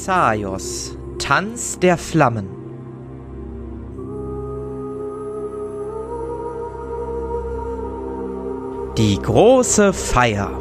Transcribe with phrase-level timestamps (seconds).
[0.00, 2.48] Thessaios, Tanz der Flammen.
[8.96, 10.52] Die große Feier.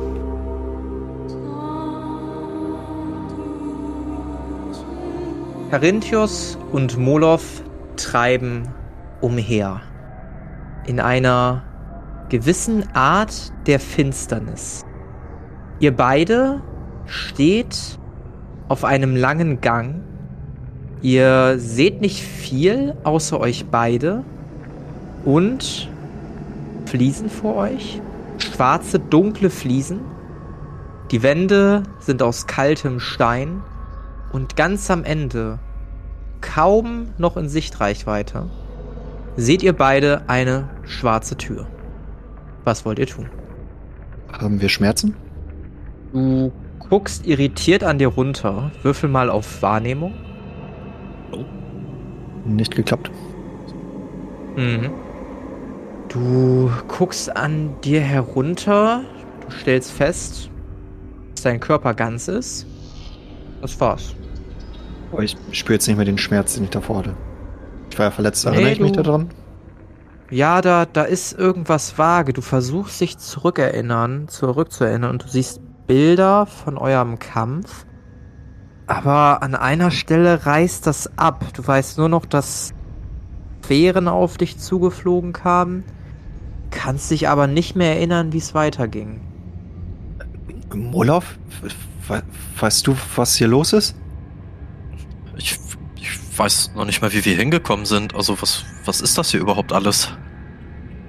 [5.71, 7.63] Carinthius und Molov
[7.95, 8.67] treiben
[9.21, 9.79] umher.
[10.85, 11.63] In einer
[12.27, 14.83] gewissen Art der Finsternis.
[15.79, 16.61] Ihr beide
[17.05, 17.97] steht
[18.69, 19.95] auf einem langen Gang.
[21.01, 24.23] Ihr seht nicht viel außer euch beide
[25.25, 25.89] und
[26.85, 28.01] Fliesen vor euch.
[28.37, 29.99] Schwarze, dunkle Fliesen.
[31.11, 33.61] Die Wände sind aus kaltem Stein
[34.31, 35.59] und ganz am Ende,
[36.41, 38.45] kaum noch in Sichtreichweite,
[39.35, 41.67] seht ihr beide eine schwarze Tür.
[42.63, 43.27] Was wollt ihr tun?
[44.31, 45.15] Haben wir Schmerzen?
[46.13, 48.71] Du guckst irritiert an dir runter.
[48.81, 50.13] Würfel mal auf Wahrnehmung.
[51.31, 51.45] Oh.
[52.45, 53.11] Nicht geklappt.
[54.55, 54.89] Mhm.
[56.09, 59.03] Du guckst an dir herunter.
[59.45, 60.49] Du stellst fest,
[61.35, 62.65] dass dein Körper ganz ist.
[63.61, 64.15] Das war's.
[65.11, 67.15] Aber ich spüre jetzt nicht mehr den Schmerz, den ich davor hatte.
[67.91, 69.29] Ich war ja verletzt, erinnere nee, ich mich daran?
[70.29, 72.33] Ja, da, da ist irgendwas vage.
[72.33, 77.87] Du versuchst dich zurückerinnern, zurückzuerinnern und du siehst Bilder von eurem Kampf.
[78.85, 81.43] Aber an einer Stelle reißt das ab.
[81.55, 82.75] Du weißt nur noch, dass
[83.63, 85.83] Fähren auf dich zugeflogen kamen.
[86.69, 89.19] Kannst dich aber nicht mehr erinnern, wie es weiterging.
[90.75, 91.39] Molov,
[92.59, 93.95] weißt du, was hier los ist?
[95.37, 95.59] Ich,
[95.95, 98.13] ich weiß noch nicht mal, wie wir hingekommen sind.
[98.13, 100.13] Also was, was ist das hier überhaupt alles?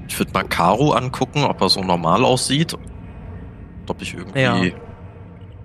[0.08, 2.78] Ich würde mal Karu angucken, ob er so normal aussieht
[3.91, 4.74] ob ich irgendwie ja.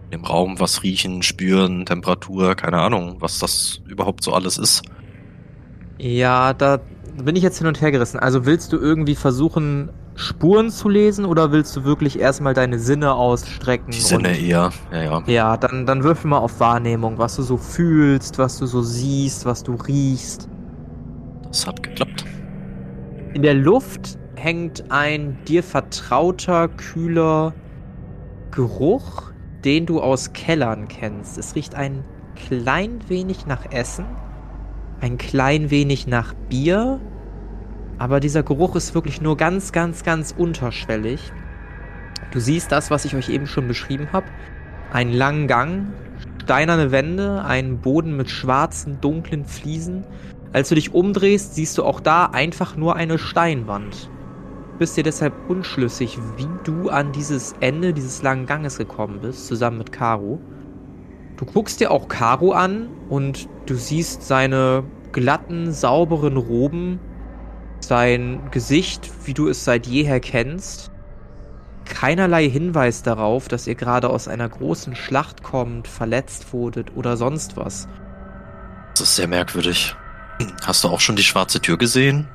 [0.09, 4.83] im Raum was riechen, spüren, Temperatur, keine Ahnung, was das überhaupt so alles ist.
[5.97, 6.81] Ja, da
[7.23, 8.19] bin ich jetzt hin und her gerissen.
[8.19, 13.13] Also willst du irgendwie versuchen, Spuren zu lesen oder willst du wirklich erstmal deine Sinne
[13.13, 13.91] ausstrecken?
[13.91, 15.23] Die Sinne eher, ja, ja.
[15.27, 19.45] Ja, dann, dann würfel mal auf Wahrnehmung, was du so fühlst, was du so siehst,
[19.45, 20.49] was du riechst.
[21.47, 22.25] Das hat geklappt.
[23.33, 27.53] In der Luft hängt ein dir vertrauter, kühler
[28.55, 29.33] Geruch,
[29.65, 31.37] den du aus Kellern kennst.
[31.37, 32.05] Es riecht ein
[32.35, 34.05] klein wenig nach Essen,
[35.01, 37.01] ein klein wenig nach Bier,
[37.97, 41.33] aber dieser Geruch ist wirklich nur ganz, ganz, ganz unterschwellig.
[42.31, 44.27] Du siehst das, was ich euch eben schon beschrieben habe.
[44.93, 45.87] Einen langen Gang,
[46.41, 50.05] steinerne Wände, einen Boden mit schwarzen, dunklen Fliesen.
[50.53, 54.09] Als du dich umdrehst, siehst du auch da einfach nur eine Steinwand
[54.77, 59.77] bist dir deshalb unschlüssig, wie du an dieses Ende dieses langen Ganges gekommen bist, zusammen
[59.77, 60.39] mit Karu.
[61.37, 66.99] Du guckst dir auch Karu an und du siehst seine glatten, sauberen Roben,
[67.79, 70.91] sein Gesicht, wie du es seit jeher kennst.
[71.85, 77.57] Keinerlei Hinweis darauf, dass ihr gerade aus einer großen Schlacht kommt, verletzt wurdet oder sonst
[77.57, 77.87] was.
[78.97, 79.95] Das ist sehr merkwürdig.
[80.65, 82.27] Hast du auch schon die schwarze Tür gesehen?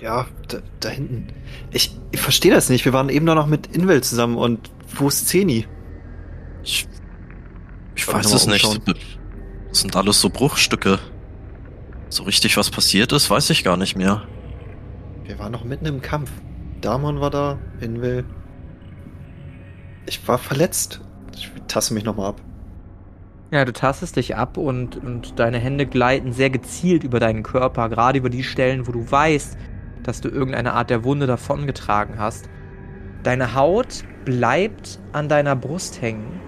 [0.00, 1.28] Ja, da, da hinten.
[1.72, 2.84] Ich, ich verstehe das nicht.
[2.84, 5.66] Wir waren eben noch mit Invel zusammen und wo ist Zeni?
[6.62, 6.86] Ich,
[7.94, 8.64] ich weiß es nicht.
[9.68, 10.98] Das sind alles so Bruchstücke.
[12.10, 14.22] So richtig was passiert ist, weiß ich gar nicht mehr.
[15.24, 16.30] Wir waren noch mitten im Kampf.
[16.80, 18.24] Damon war da, Invel.
[20.06, 21.00] Ich war verletzt.
[21.36, 22.40] Ich tasse mich nochmal ab.
[23.50, 27.88] Ja, du tastest dich ab und, und deine Hände gleiten sehr gezielt über deinen Körper,
[27.88, 29.56] gerade über die Stellen, wo du weißt,
[30.08, 32.48] dass du irgendeine Art der Wunde davongetragen hast.
[33.22, 36.40] Deine Haut bleibt an deiner Brust hängen.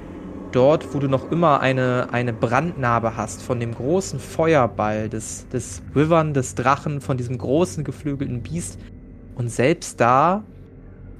[0.50, 5.82] Dort, wo du noch immer eine, eine Brandnarbe hast von dem großen Feuerball des, des
[5.92, 8.80] Wivern, des Drachen, von diesem großen geflügelten Biest.
[9.34, 10.42] Und selbst da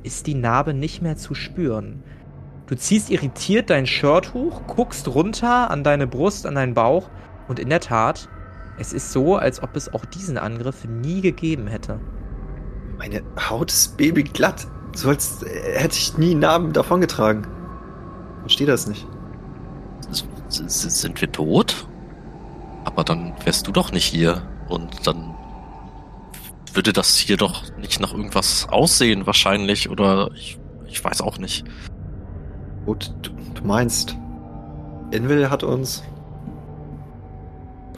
[0.02, 2.02] ist die Narbe nicht mehr zu spüren.
[2.68, 7.10] Du ziehst irritiert dein Shirt hoch, guckst runter an deine Brust, an deinen Bauch
[7.48, 8.30] und in der Tat,
[8.78, 12.00] es ist so, als ob es auch diesen Angriff nie gegeben hätte.
[13.00, 14.66] Meine Haut ist babyglatt.
[14.94, 17.46] So als hätte ich nie Namen davongetragen.
[18.42, 19.06] Verstehe das nicht.
[20.50, 21.88] sind wir tot?
[22.84, 24.42] Aber dann wärst du doch nicht hier.
[24.68, 25.34] Und dann
[26.74, 29.88] würde das hier doch nicht nach irgendwas aussehen, wahrscheinlich.
[29.88, 31.64] Oder ich, ich weiß auch nicht.
[32.84, 34.14] Gut, du, du meinst.
[35.10, 36.02] Invel hat uns.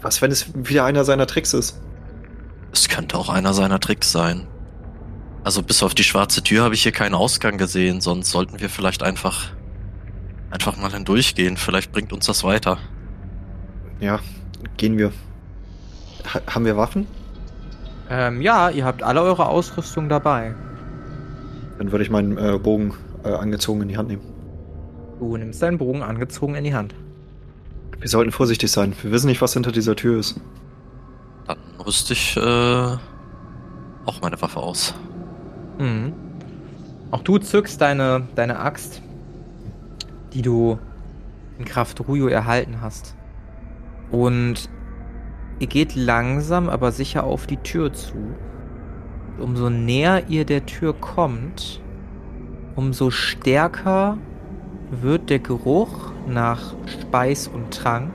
[0.01, 1.81] Was, wenn es wieder einer seiner Tricks ist?
[2.71, 4.47] Es könnte auch einer seiner Tricks sein.
[5.45, 8.71] Also bis auf die schwarze Tür habe ich hier keinen Ausgang gesehen, sonst sollten wir
[8.71, 9.51] vielleicht einfach
[10.51, 11.57] einfach mal hindurchgehen.
[11.57, 12.79] Vielleicht bringt uns das weiter.
[14.01, 14.21] Ja,
[14.77, 15.13] gehen wir.
[16.33, 17.07] Ha haben wir Waffen?
[18.11, 20.55] Ähm, ja, ihr habt alle eure Ausrüstung dabei.
[21.79, 24.23] Dann würde ich meinen äh, Bogen äh, angezogen in die Hand nehmen.
[25.19, 26.95] Du nimmst deinen Bogen angezogen in die Hand.
[27.99, 28.95] Wir sollten vorsichtig sein.
[29.03, 30.41] Wir wissen nicht, was hinter dieser Tür ist.
[31.47, 34.95] Dann rüste ich äh, auch meine Waffe aus.
[35.79, 36.13] Mhm.
[37.11, 39.03] Auch du zückst deine, deine Axt,
[40.33, 40.79] die du
[41.59, 43.15] in Kraft Ruyo erhalten hast.
[44.11, 44.69] Und
[45.59, 48.35] ihr geht langsam, aber sicher auf die Tür zu.
[49.39, 51.81] Umso näher ihr der Tür kommt,
[52.77, 54.19] umso stärker
[54.91, 58.13] wird der Geruch nach Speis und Trank.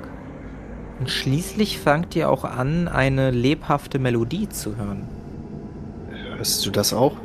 [1.00, 5.08] Und schließlich fangt ihr auch an, eine lebhafte Melodie zu hören.
[6.36, 7.18] Hörst du das auch?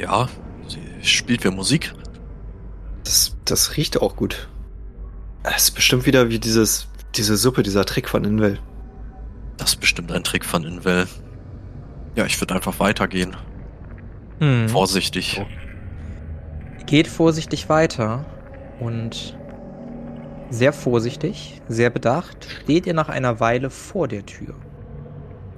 [0.00, 0.28] Ja,
[0.68, 1.92] sie spielt wie Musik.
[3.04, 4.48] Das, das riecht auch gut.
[5.42, 8.58] Es ist bestimmt wieder wie dieses, diese Suppe, dieser Trick von Invel.
[9.56, 11.06] Das ist bestimmt ein Trick von Invel.
[12.14, 13.36] Ja, ich würde einfach weitergehen.
[14.40, 14.68] Hm.
[14.68, 15.44] Vorsichtig.
[16.86, 18.24] Geht vorsichtig weiter
[18.78, 19.36] und
[20.50, 24.54] sehr vorsichtig, sehr bedacht, steht ihr nach einer Weile vor der Tür.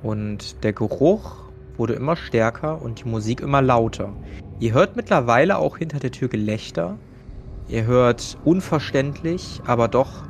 [0.03, 1.50] Und der Geruch
[1.81, 4.13] wurde immer stärker und die Musik immer lauter.
[4.59, 6.99] Ihr hört mittlerweile auch hinter der Tür Gelächter.
[7.69, 10.25] Ihr hört unverständlich, aber doch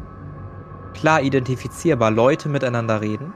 [0.94, 3.32] klar identifizierbar Leute miteinander reden.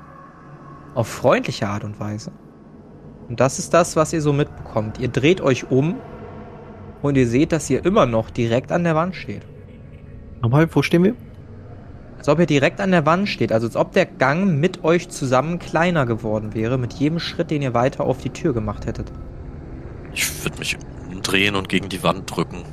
[0.95, 2.31] Auf freundliche Art und Weise.
[3.29, 5.01] Und das ist das, was ihr so mitbekommt.
[5.01, 5.97] Ihr dreht euch um
[7.03, 9.43] und ihr seht, dass ihr immer noch direkt an der Wand steht.
[10.41, 11.17] Nochmal, wo stehen wir?
[12.25, 15.11] Als ob ihr direkt an der Wand steht, also als ob der Gang mit euch
[15.11, 19.13] zusammen kleiner geworden wäre, mit jedem Schritt, den ihr weiter auf die Tür gemacht hättet.
[20.15, 20.79] Ich würde mich
[21.11, 22.65] umdrehen und gegen die Wand drücken.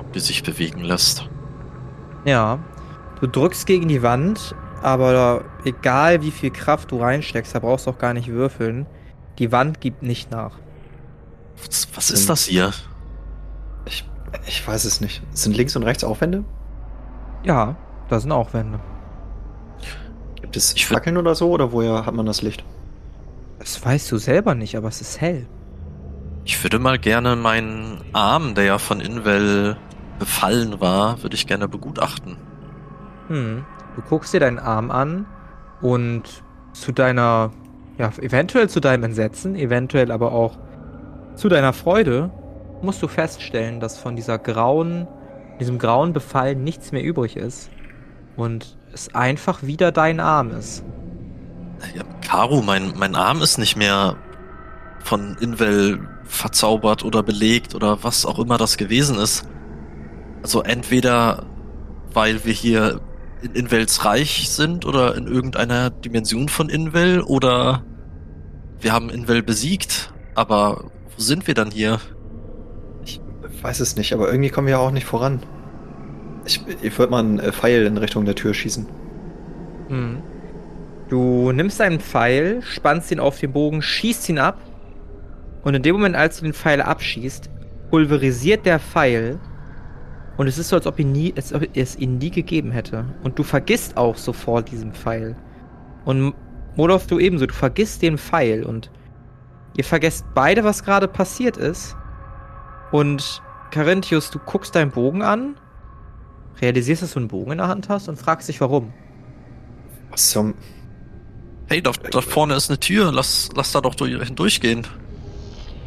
[0.00, 1.28] Ob die sich bewegen lässt.
[2.24, 2.58] Ja,
[3.20, 7.92] du drückst gegen die Wand, aber egal wie viel Kraft du reinsteckst, da brauchst du
[7.92, 8.86] auch gar nicht würfeln.
[9.38, 10.58] Die Wand gibt nicht nach.
[11.64, 12.72] Was, was ist das hier?
[13.84, 14.04] Ich,
[14.48, 15.22] ich weiß es nicht.
[15.30, 16.42] Sind links und rechts auch Wände?
[17.44, 17.76] Ja,
[18.08, 18.80] da sind auch Wände.
[20.40, 21.50] Gibt es Fackeln oder so?
[21.50, 22.64] Oder woher hat man das Licht?
[23.58, 25.46] Das weißt du selber nicht, aber es ist hell.
[26.44, 29.76] Ich würde mal gerne meinen Arm, der ja von Invel
[30.18, 32.36] befallen war, würde ich gerne begutachten.
[33.28, 33.64] Hm.
[33.96, 35.26] Du guckst dir deinen Arm an
[35.82, 36.22] und
[36.72, 37.50] zu deiner,
[37.98, 40.56] ja, eventuell zu deinem Entsetzen, eventuell aber auch
[41.34, 42.30] zu deiner Freude,
[42.82, 45.06] musst du feststellen, dass von dieser grauen,
[45.60, 47.70] diesem grauen Befall nichts mehr übrig ist.
[48.38, 50.84] Und es einfach wieder dein Arm ist.
[51.94, 54.16] Ja, Karu, mein, mein Arm ist nicht mehr
[55.00, 59.44] von Invel verzaubert oder belegt oder was auch immer das gewesen ist.
[60.42, 61.46] Also entweder
[62.14, 63.00] weil wir hier
[63.42, 67.84] in Invels Reich sind oder in irgendeiner Dimension von Invel oder
[68.80, 72.00] wir haben Invel besiegt, aber wo sind wir dann hier?
[73.04, 73.20] Ich
[73.62, 75.42] weiß es nicht, aber irgendwie kommen wir auch nicht voran.
[76.44, 78.86] Ich, ich würde mal einen äh, Pfeil in Richtung der Tür schießen.
[79.88, 80.22] Hm.
[81.08, 84.58] Du nimmst einen Pfeil, spannst ihn auf den Bogen, schießt ihn ab.
[85.62, 87.48] Und in dem Moment, als du den Pfeil abschießt,
[87.90, 89.38] pulverisiert der Pfeil.
[90.36, 93.04] Und es ist so, als ob, ihn nie, als ob es ihn nie gegeben hätte.
[93.24, 95.34] Und du vergisst auch sofort diesen Pfeil.
[96.04, 96.34] Und
[96.76, 98.64] Molov, du ebenso, du vergisst den Pfeil.
[98.64, 98.90] Und
[99.76, 101.96] ihr vergesst beide, was gerade passiert ist.
[102.92, 105.56] Und Carinthius, du guckst deinen Bogen an,
[106.60, 108.92] realisierst, dass du einen Bogen in der Hand hast und fragst dich, warum.
[110.10, 110.54] Was zum.
[111.66, 114.86] Hey, da, da vorne ist eine Tür, lass, lass da doch durch- hindurchgehen.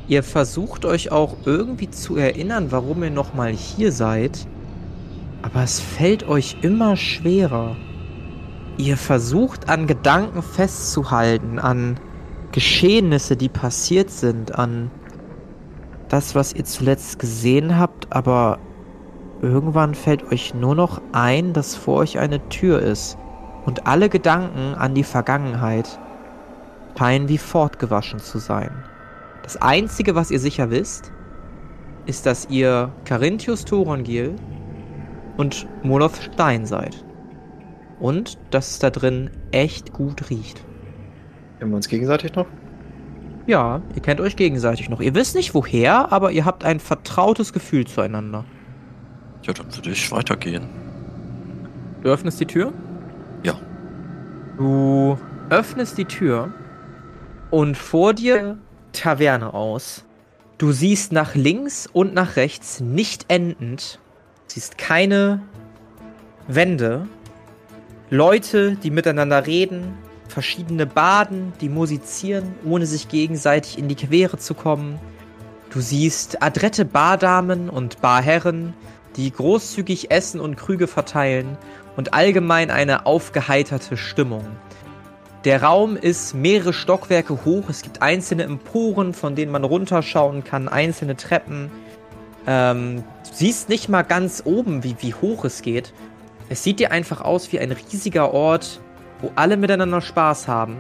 [0.08, 4.48] Ihr versucht euch auch irgendwie zu erinnern, warum ihr nochmal hier seid.
[5.42, 7.76] Aber es fällt euch immer schwerer.
[8.78, 12.00] Ihr versucht an Gedanken festzuhalten, an
[12.52, 14.92] Geschehnisse, die passiert sind, an
[16.10, 18.60] das, was ihr zuletzt gesehen habt, aber
[19.42, 23.18] irgendwann fällt euch nur noch ein, dass vor euch eine Tür ist.
[23.66, 26.00] Und alle Gedanken an die Vergangenheit
[26.98, 28.72] scheinen wie fortgewaschen zu sein.
[29.44, 31.12] Das Einzige, was ihr sicher wisst,
[32.06, 34.36] ist, dass ihr Carinthius Thorongil
[35.38, 37.04] und Moloth Stein seid.
[38.00, 40.64] Und dass es da drin echt gut riecht.
[41.60, 42.48] Kennen wir uns gegenseitig noch?
[43.48, 45.02] Ja, ihr kennt euch gegenseitig noch.
[45.02, 48.46] Ihr wisst nicht woher, aber ihr habt ein vertrautes Gefühl zueinander.
[49.44, 50.68] Ja, dann würde ich weitergehen.
[52.04, 52.74] Du öffnest die Tür?
[53.44, 53.60] Ja.
[54.58, 55.18] Du
[55.50, 56.54] öffnest die Tür
[57.50, 58.58] und vor dir
[58.94, 60.04] Taverne aus.
[60.58, 64.00] Du siehst nach links und nach rechts nicht endend,
[64.48, 65.42] siehst keine
[66.48, 67.08] Wände,
[68.10, 69.94] Leute, die miteinander reden,
[70.28, 75.00] verschiedene Baden, die musizieren, ohne sich gegenseitig in die Quere zu kommen.
[75.70, 78.74] Du siehst adrette Bardamen und Barherren,
[79.16, 81.58] die großzügig Essen und Krüge verteilen
[81.96, 84.46] und allgemein eine aufgeheiterte Stimmung.
[85.44, 87.68] Der Raum ist mehrere Stockwerke hoch.
[87.68, 91.72] Es gibt einzelne Emporen, von denen man runterschauen kann, einzelne Treppen.
[92.46, 95.94] Ähm, du siehst nicht mal ganz oben, wie, wie hoch es geht.
[96.50, 98.82] Es sieht dir einfach aus wie ein riesiger Ort,
[99.22, 100.78] wo alle miteinander Spaß haben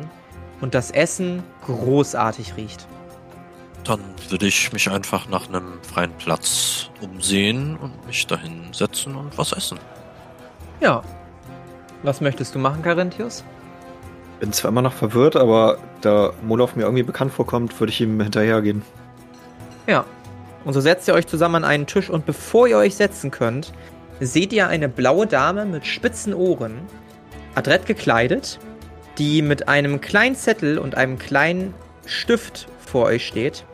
[0.60, 2.88] und das Essen großartig riecht.
[3.84, 9.38] Dann würde ich mich einfach nach einem freien Platz umsehen und mich dahin setzen und
[9.38, 9.80] was essen.
[10.80, 11.02] Ja.
[12.04, 13.44] Was möchtest du machen, Carinthius?
[14.40, 18.20] Bin zwar immer noch verwirrt, aber da Molov mir irgendwie bekannt vorkommt, würde ich ihm
[18.20, 18.82] hinterhergehen.
[19.88, 20.06] Ja.
[20.64, 23.74] Und so setzt ihr euch zusammen an einen Tisch und bevor ihr euch setzen könnt,
[24.20, 26.82] seht ihr eine blaue Dame mit spitzen Ohren,
[27.56, 28.60] adrett gekleidet,
[29.18, 31.74] die mit einem kleinen Zettel und einem kleinen
[32.06, 33.66] Stift vor euch steht.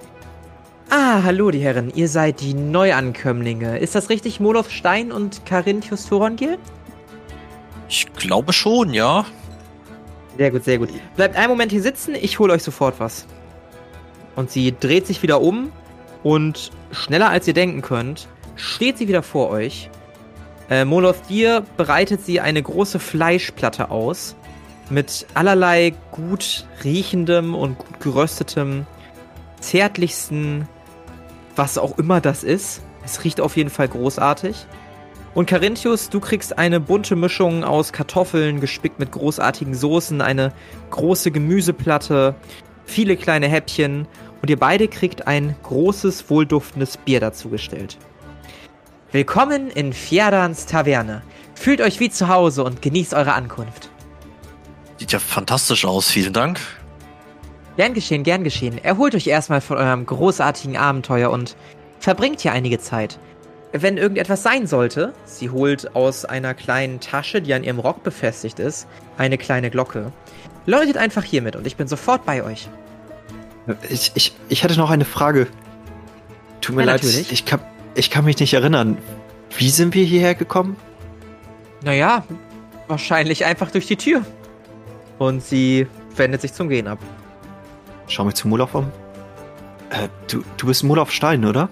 [0.89, 3.77] Ah, hallo die Herren, ihr seid die Neuankömmlinge.
[3.79, 6.57] Ist das richtig, Molov Stein und Carinthius Thorongil?
[7.89, 9.25] Ich glaube schon, ja.
[10.37, 10.89] Sehr gut, sehr gut.
[11.15, 13.27] Bleibt einen Moment hier sitzen, ich hole euch sofort was.
[14.35, 15.71] Und sie dreht sich wieder um
[16.23, 19.89] und schneller als ihr denken könnt, steht sie wieder vor euch.
[20.69, 24.35] Äh, Moloth dir bereitet sie eine große Fleischplatte aus
[24.89, 28.85] mit allerlei gut riechendem und gut geröstetem,
[29.59, 30.67] zärtlichsten,
[31.55, 32.81] was auch immer das ist.
[33.03, 34.65] Es riecht auf jeden Fall großartig.
[35.33, 40.51] Und Carinthius, du kriegst eine bunte Mischung aus Kartoffeln, gespickt mit großartigen Soßen, eine
[40.89, 42.33] große Gemüseplatte,
[42.85, 44.07] viele kleine Häppchen
[44.41, 47.97] und ihr beide kriegt ein großes, wohlduftendes Bier dazugestellt.
[49.11, 51.21] Willkommen in Fjerdans Taverne.
[51.55, 53.89] Fühlt euch wie zu Hause und genießt eure Ankunft.
[54.97, 56.59] Sieht ja fantastisch aus, vielen Dank.
[57.75, 58.83] Gern geschehen, gern geschehen.
[58.83, 61.55] Erholt euch erstmal von eurem großartigen Abenteuer und
[61.99, 63.19] verbringt hier einige Zeit.
[63.71, 68.59] Wenn irgendetwas sein sollte, sie holt aus einer kleinen Tasche, die an ihrem Rock befestigt
[68.59, 68.87] ist,
[69.17, 70.11] eine kleine Glocke.
[70.65, 72.69] Läutet einfach hiermit und ich bin sofort bei euch.
[73.89, 75.47] Ich, ich, ich hätte noch eine Frage.
[76.61, 77.31] Tut mir Ja, leid, natürlich.
[77.31, 77.59] ich kann,
[77.93, 78.97] ich kann mich nicht erinnern.
[79.57, 80.77] Wie sind wir hierher gekommen?
[81.83, 82.23] Naja,
[82.87, 84.25] wahrscheinlich einfach durch die Tür.
[85.17, 86.99] Und sie wendet sich zum Gehen ab.
[88.07, 88.91] Schau mich zu Molov um.
[89.89, 91.69] Äh, du, du bist Molov Stein, oder?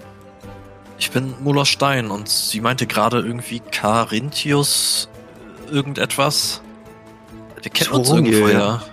[0.98, 5.10] Ich bin Muller Stein und sie meinte gerade irgendwie Carinthius
[5.70, 6.62] irgendetwas.
[7.62, 8.60] Wir kennen uns Turungil, irgendwoher.
[8.60, 8.84] ja.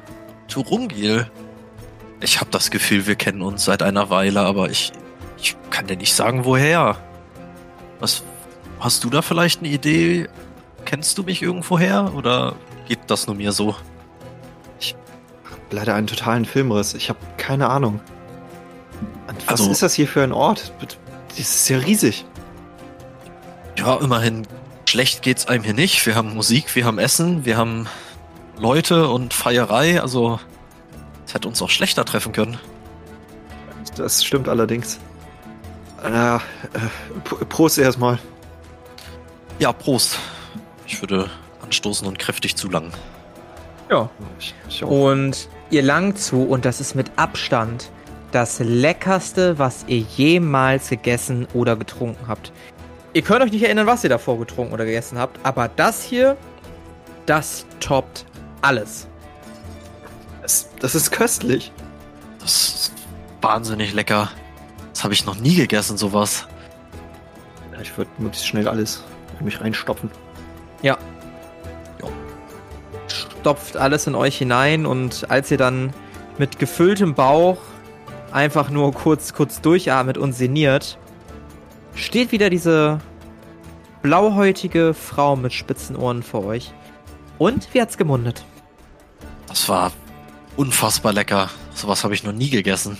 [0.48, 1.30] Turungil.
[2.20, 4.92] Ich habe das Gefühl, wir kennen uns seit einer Weile, aber ich,
[5.38, 6.96] ich kann dir nicht sagen, woher.
[8.00, 8.24] Was
[8.80, 10.28] hast du da vielleicht eine Idee?
[10.84, 12.56] Kennst du mich irgendwoher oder
[12.88, 13.76] geht das nur mir so?
[15.72, 16.94] Leider einen totalen Filmriss.
[16.94, 18.00] Ich habe keine Ahnung.
[19.26, 20.72] Und was Also- ist das hier für ein Ort?
[21.30, 22.24] Das ist ja riesig.
[23.78, 24.46] Ja, immerhin
[24.86, 26.04] schlecht geht's einem hier nicht.
[26.06, 27.86] Wir haben Musik, wir haben Essen, wir haben
[28.58, 30.00] Leute und Feierei.
[30.02, 30.38] Also
[31.26, 32.58] es hätte uns auch schlechter treffen können.
[33.96, 34.98] Das stimmt allerdings.
[36.02, 36.40] Na, äh,
[37.24, 38.18] P- Prost erstmal.
[39.58, 40.18] Ja, Prost.
[40.86, 41.30] Ich würde
[41.62, 42.92] anstoßen und kräftig zulangen.
[43.90, 44.10] Ja.
[44.38, 44.88] Ich, ich auch.
[44.88, 47.90] Und ihr langt zu und das ist mit Abstand
[48.30, 52.52] das leckerste, was ihr jemals gegessen oder getrunken habt.
[53.14, 56.36] Ihr könnt euch nicht erinnern, was ihr davor getrunken oder gegessen habt, aber das hier,
[57.26, 58.24] das toppt
[58.62, 59.06] alles.
[60.40, 61.72] Das, das ist köstlich.
[62.40, 62.92] Das ist
[63.40, 64.30] wahnsinnig lecker.
[64.92, 66.46] Das habe ich noch nie gegessen, sowas.
[67.80, 69.02] Ich würde möglichst schnell alles
[69.38, 70.10] in mich reinstopfen.
[70.82, 70.96] Ja.
[73.42, 75.92] Stopft alles in euch hinein und als ihr dann
[76.38, 77.58] mit gefülltem Bauch
[78.30, 80.96] einfach nur kurz, kurz durchatmet und sinniert,
[81.96, 83.00] steht wieder diese
[84.00, 86.72] blauhäutige Frau mit spitzen Ohren vor euch.
[87.36, 88.44] Und wie hat's gemundet?
[89.48, 89.90] Das war
[90.56, 91.50] unfassbar lecker.
[91.74, 92.96] Sowas habe ich noch nie gegessen.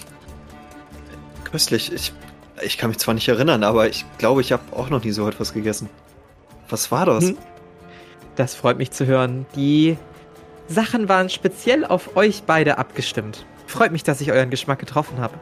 [1.45, 1.93] Köstlich.
[1.93, 2.13] Ich,
[2.63, 5.29] ich kann mich zwar nicht erinnern, aber ich glaube, ich habe auch noch nie so
[5.29, 5.89] etwas gegessen.
[6.69, 7.27] Was war das?
[7.27, 7.39] Hm.
[8.35, 9.47] Das freut mich zu hören.
[9.55, 9.97] Die
[10.73, 13.47] Sachen waren speziell auf euch beide abgestimmt.
[13.67, 15.35] Freut mich, dass ich euren Geschmack getroffen habe.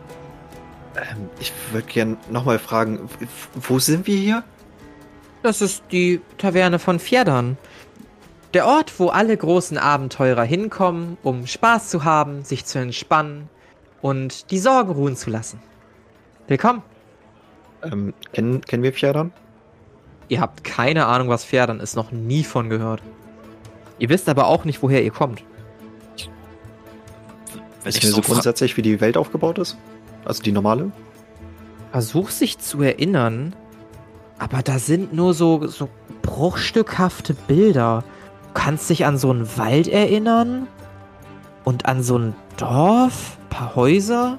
[0.96, 3.08] Ähm, ich würde gern nochmal fragen,
[3.54, 4.44] wo sind wir hier?
[5.42, 7.56] Das ist die Taverne von Fjerdern.
[8.52, 13.49] Der Ort, wo alle großen Abenteurer hinkommen, um Spaß zu haben, sich zu entspannen
[14.02, 15.62] und die Sorgen ruhen zu lassen.
[16.49, 16.82] Willkommen.
[17.82, 19.32] Ähm, kennen, kennen wir Fjerdern?
[20.28, 23.02] Ihr habt keine Ahnung, was Fjerdern ist, noch nie von gehört.
[24.00, 25.45] Ihr wisst aber auch nicht, woher ihr kommt.
[27.83, 29.76] Wenn Ist ich mir so grundsätzlich, wie die Welt aufgebaut ist?
[30.25, 30.90] Also die normale?
[31.92, 33.54] Versuch sich zu erinnern,
[34.38, 35.88] aber da sind nur so, so
[36.23, 38.02] bruchstückhafte Bilder.
[38.49, 40.66] Du kannst dich an so einen Wald erinnern
[41.64, 44.38] und an so ein Dorf, paar Häuser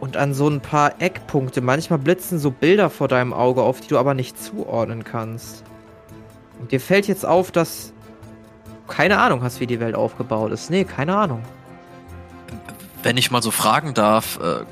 [0.00, 1.60] und an so ein paar Eckpunkte.
[1.60, 5.62] Manchmal blitzen so Bilder vor deinem Auge auf, die du aber nicht zuordnen kannst.
[6.58, 7.92] Und dir fällt jetzt auf, dass
[8.88, 10.70] keine Ahnung hast, wie die Welt aufgebaut ist.
[10.70, 11.42] Nee, keine Ahnung.
[13.02, 14.64] Wenn ich mal so fragen darf, äh,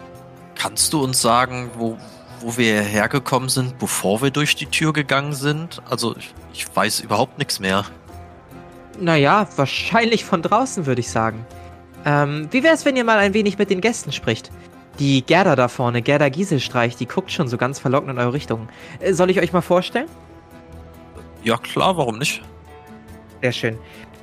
[0.57, 1.97] kannst du uns sagen, wo,
[2.41, 5.83] wo wir hergekommen sind, bevor wir durch die Tür gegangen sind?
[5.89, 7.85] Also ich, ich weiß überhaupt nichts mehr.
[8.99, 11.47] Naja, wahrscheinlich von draußen, würde ich sagen.
[12.05, 14.51] Ähm, wie wär's, wenn ihr mal ein wenig mit den Gästen spricht?
[14.99, 18.69] Die Gerda da vorne, Gerda Gieselstreich, die guckt schon so ganz verlockend in eure Richtung.
[19.01, 20.09] Äh, soll ich euch mal vorstellen?
[21.43, 22.43] Ja klar, warum nicht?
[23.43, 23.79] Sehr schön.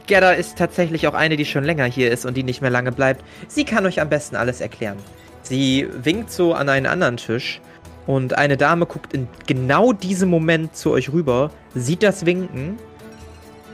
[0.06, 2.92] Gerda ist tatsächlich auch eine, die schon länger hier ist und die nicht mehr lange
[2.92, 3.24] bleibt.
[3.48, 4.98] Sie kann euch am besten alles erklären.
[5.44, 7.62] Sie winkt so an einen anderen Tisch
[8.06, 12.78] und eine Dame guckt in genau diesem Moment zu euch rüber, sieht das Winken,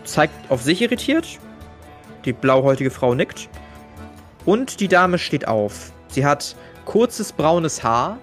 [0.04, 1.40] zeigt auf sich irritiert.
[2.26, 3.50] Die blauhäutige Frau nickt.
[4.46, 5.92] Und die Dame steht auf.
[6.10, 6.56] Sie hat
[6.86, 8.18] kurzes braunes Haar,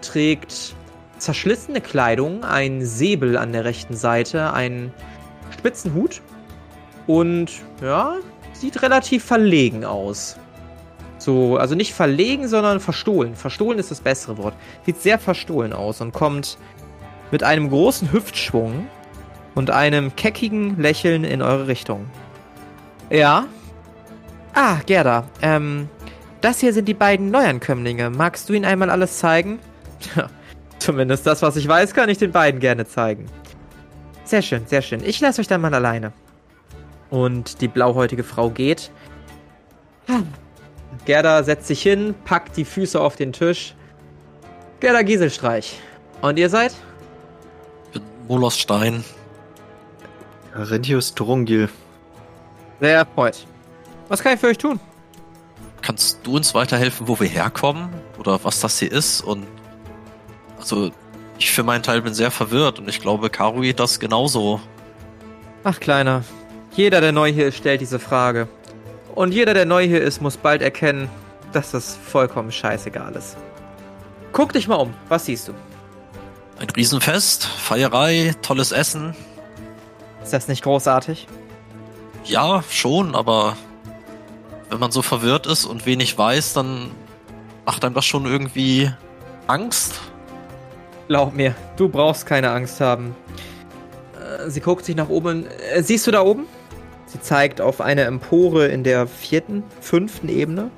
[0.00, 0.74] trägt
[1.18, 4.92] zerschlissene Kleidung, ein Säbel an der rechten Seite, einen
[5.50, 6.22] spitzen Hut
[7.06, 7.50] und
[7.82, 8.16] ja,
[8.52, 10.36] sieht relativ verlegen aus.
[11.18, 13.34] So, also nicht verlegen, sondern verstohlen.
[13.34, 14.54] Verstohlen ist das bessere Wort.
[14.84, 16.58] Sieht sehr verstohlen aus und kommt
[17.30, 18.86] mit einem großen Hüftschwung
[19.54, 22.06] und einem keckigen Lächeln in eure Richtung.
[23.10, 23.46] Ja?
[24.54, 25.88] Ah, Gerda, ähm,
[26.40, 28.10] das hier sind die beiden Neuankömmlinge.
[28.10, 29.58] Magst du ihnen einmal alles zeigen?
[30.00, 30.28] Tja,
[30.78, 33.26] zumindest das, was ich weiß, kann ich den beiden gerne zeigen.
[34.24, 35.02] Sehr schön, sehr schön.
[35.04, 36.12] Ich lasse euch dann mal alleine.
[37.10, 38.90] Und die blauhäutige Frau geht.
[41.04, 43.74] Gerda setzt sich hin, packt die Füße auf den Tisch.
[44.80, 45.78] Gerda Gieselstreich.
[46.20, 46.74] Und ihr seid?
[47.86, 49.04] Ich bin Molos Stein.
[50.54, 51.68] Rentius Turungil.
[52.80, 53.46] Sehr erfreut.
[54.08, 54.80] Was kann ich für euch tun?
[55.82, 57.88] Kannst du uns weiterhelfen, wo wir herkommen?
[58.18, 59.20] Oder was das hier ist?
[59.20, 59.46] Und
[60.58, 60.90] also
[61.38, 64.60] ich für meinen Teil bin sehr verwirrt und ich glaube, Karui das genauso.
[65.64, 66.24] Ach, Kleiner.
[66.76, 68.48] Jeder, der neu hier ist, stellt diese Frage.
[69.14, 71.08] Und jeder, der neu hier ist, muss bald erkennen,
[71.52, 73.38] dass das vollkommen scheißegal ist.
[74.32, 74.92] Guck dich mal um.
[75.08, 75.52] Was siehst du?
[76.58, 79.16] Ein Riesenfest, Feierei, tolles Essen.
[80.22, 81.26] Ist das nicht großartig?
[82.24, 83.56] Ja, schon, aber
[84.68, 86.90] wenn man so verwirrt ist und wenig weiß, dann
[87.64, 88.92] macht einem das schon irgendwie
[89.46, 89.98] Angst.
[91.08, 93.16] Glaub mir, du brauchst keine Angst haben.
[94.20, 95.46] Äh, Sie guckt sich nach oben.
[95.72, 96.46] Äh, Siehst du da oben?
[97.06, 100.70] Sie zeigt auf eine Empore in der vierten, fünften Ebene.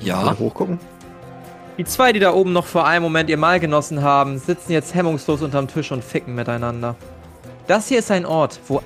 [0.00, 0.78] Ja, Mal hochgucken.
[1.78, 4.94] Die zwei, die da oben noch vor einem Moment ihr Mahl genossen haben, sitzen jetzt
[4.94, 6.96] hemmungslos unterm Tisch und ficken miteinander.
[7.66, 8.80] Das hier ist ein Ort, wo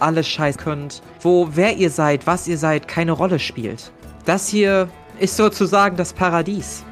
[0.00, 3.92] alles scheiß könnt, wo wer ihr seid, was ihr seid, keine Rolle spielt.
[4.24, 4.88] Das hier
[5.18, 6.82] ist sozusagen das Paradies.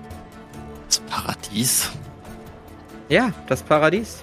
[0.87, 1.91] das Paradies.
[3.09, 4.23] Ja, das Paradies.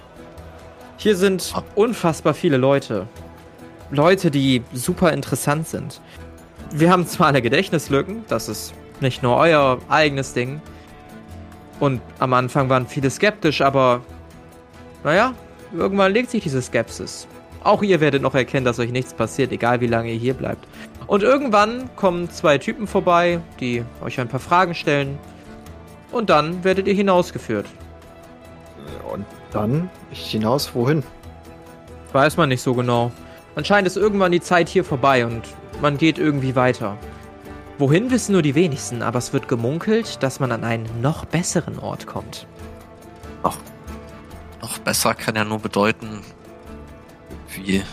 [0.98, 1.64] Hier sind Ah.
[1.76, 3.08] unfassbar viele Leute.
[3.92, 6.02] Leute, die super interessant sind.
[6.72, 10.62] Wir haben zwar eine Gedächtnislücken, das ist nicht nur euer eigenes Ding.
[11.80, 14.02] Und am Anfang waren viele skeptisch, aber
[15.04, 15.34] naja,
[15.74, 17.28] irgendwann legt sich diese Skepsis.
[17.64, 20.68] Auch ihr werdet noch erkennen, dass euch nichts passiert, egal wie lange ihr hier bleibt.
[21.06, 25.18] Und irgendwann kommen zwei Typen vorbei, die euch ein paar Fragen stellen.
[26.12, 27.68] Und dann werdet ihr hinausgeführt.
[29.12, 31.04] Und dann hinaus, wohin?
[32.12, 33.12] Weiß man nicht so genau.
[33.58, 35.42] Anscheinend ist irgendwann die Zeit hier vorbei und
[35.82, 36.98] man geht irgendwie weiter.
[37.78, 41.78] Wohin wissen nur die wenigsten, aber es wird gemunkelt, dass man an einen noch besseren
[41.78, 42.48] Ort kommt.
[44.68, 46.22] Noch besser kann ja nur bedeuten,
[47.56, 47.84] wie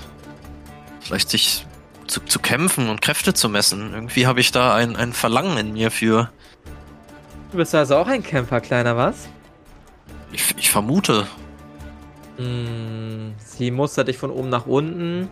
[1.01, 1.67] vielleicht sich
[2.09, 3.93] zu, zu kämpfen und Kräfte zu messen.
[3.95, 6.31] Irgendwie habe ich da ein, ein Verlangen in mir für.
[7.53, 9.29] Du bist also auch ein Kämpfer, Kleiner, was?
[10.33, 11.29] Ich, ich vermute.
[12.39, 15.31] Mm, Sie mustert dich von oben nach unten,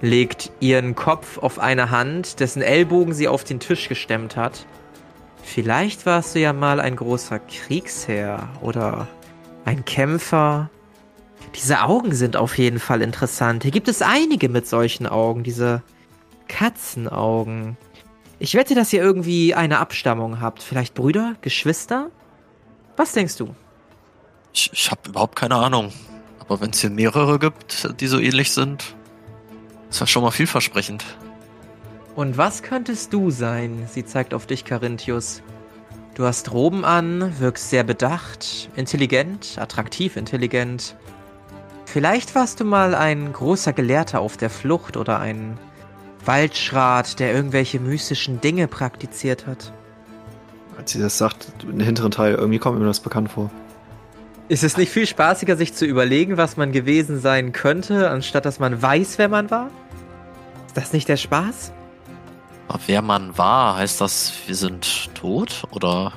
[0.00, 4.66] legt ihren Kopf auf eine Hand, dessen Ellbogen sie auf den Tisch gestemmt hat.
[5.42, 9.08] Vielleicht warst du ja mal ein großer Kriegsherr oder
[9.64, 10.70] ein Kämpfer.
[11.54, 13.62] Diese Augen sind auf jeden Fall interessant.
[13.62, 15.82] Hier gibt es einige mit solchen Augen, diese
[16.48, 17.76] Katzenaugen.
[18.38, 20.62] Ich wette, dass ihr irgendwie eine Abstammung habt.
[20.62, 22.10] Vielleicht Brüder, Geschwister?
[22.96, 23.54] Was denkst du?
[24.52, 25.92] Ich, ich habe überhaupt keine Ahnung.
[26.38, 28.94] Aber wenn es hier mehrere gibt, die so ähnlich sind.
[29.90, 31.04] Ist ja schon mal vielversprechend.
[32.14, 33.86] Und was könntest du sein?
[33.92, 35.42] Sie zeigt auf dich, Carinthius.
[36.14, 40.96] Du hast Roben an, wirkst sehr bedacht, intelligent, attraktiv intelligent.
[41.86, 45.58] Vielleicht warst du mal ein großer Gelehrter auf der Flucht oder ein
[46.24, 49.72] Waldschrat, der irgendwelche mystischen Dinge praktiziert hat.
[50.76, 53.50] Als sie das sagt, im hinteren Teil, irgendwie kommt mir das bekannt vor.
[54.48, 58.58] Ist es nicht viel spaßiger, sich zu überlegen, was man gewesen sein könnte, anstatt dass
[58.58, 59.68] man weiß, wer man war?
[60.66, 61.72] Ist das nicht der Spaß?
[62.68, 65.64] Aber wer man war, heißt das, wir sind tot?
[65.70, 66.12] Oder?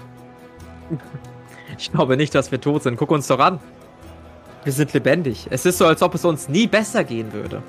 [1.78, 2.96] Ich glaube nicht, dass wir tot sind.
[2.96, 3.60] Guck uns doch an.
[4.64, 5.48] Wir sind lebendig.
[5.50, 7.62] Es ist so, als ob es uns nie besser gehen würde.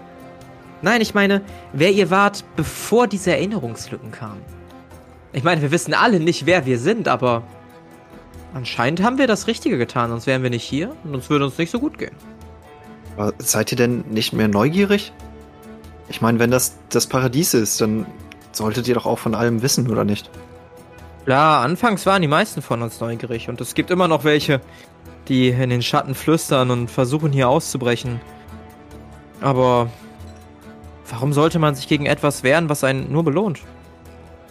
[0.80, 1.40] Nein, ich meine,
[1.72, 4.42] wer ihr wart, bevor diese Erinnerungslücken kamen.
[5.32, 7.42] Ich meine, wir wissen alle nicht, wer wir sind, aber
[8.54, 11.58] anscheinend haben wir das Richtige getan, sonst wären wir nicht hier und uns würde uns
[11.58, 12.14] nicht so gut gehen.
[13.16, 15.12] Aber seid ihr denn nicht mehr neugierig?
[16.08, 18.06] Ich meine, wenn das das Paradies ist, dann
[18.52, 20.30] solltet ihr doch auch von allem wissen, oder nicht?
[21.24, 24.60] Klar, anfangs waren die meisten von uns neugierig und es gibt immer noch welche,
[25.28, 28.20] die in den Schatten flüstern und versuchen hier auszubrechen.
[29.40, 29.88] Aber
[31.08, 33.60] warum sollte man sich gegen etwas wehren, was einen nur belohnt?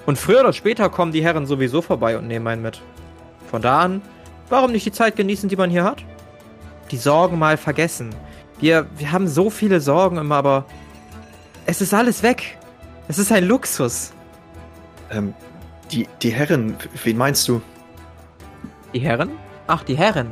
[0.06, 2.82] Und früher oder später kommen die Herren sowieso vorbei und nehmen einen mit.
[3.52, 4.02] Von da an,
[4.50, 6.04] warum nicht die Zeit genießen, die man hier hat?
[6.90, 8.16] Die Sorgen mal vergessen.
[8.60, 10.66] Wir, wir haben so viele Sorgen immer, aber
[11.66, 12.58] es ist alles weg.
[13.10, 14.14] Es ist ein Luxus.
[15.12, 15.34] Ähm,
[15.92, 17.62] die, die Herren, wen meinst du?
[18.94, 19.32] Die Herren?
[19.68, 20.32] Ach, die Herren.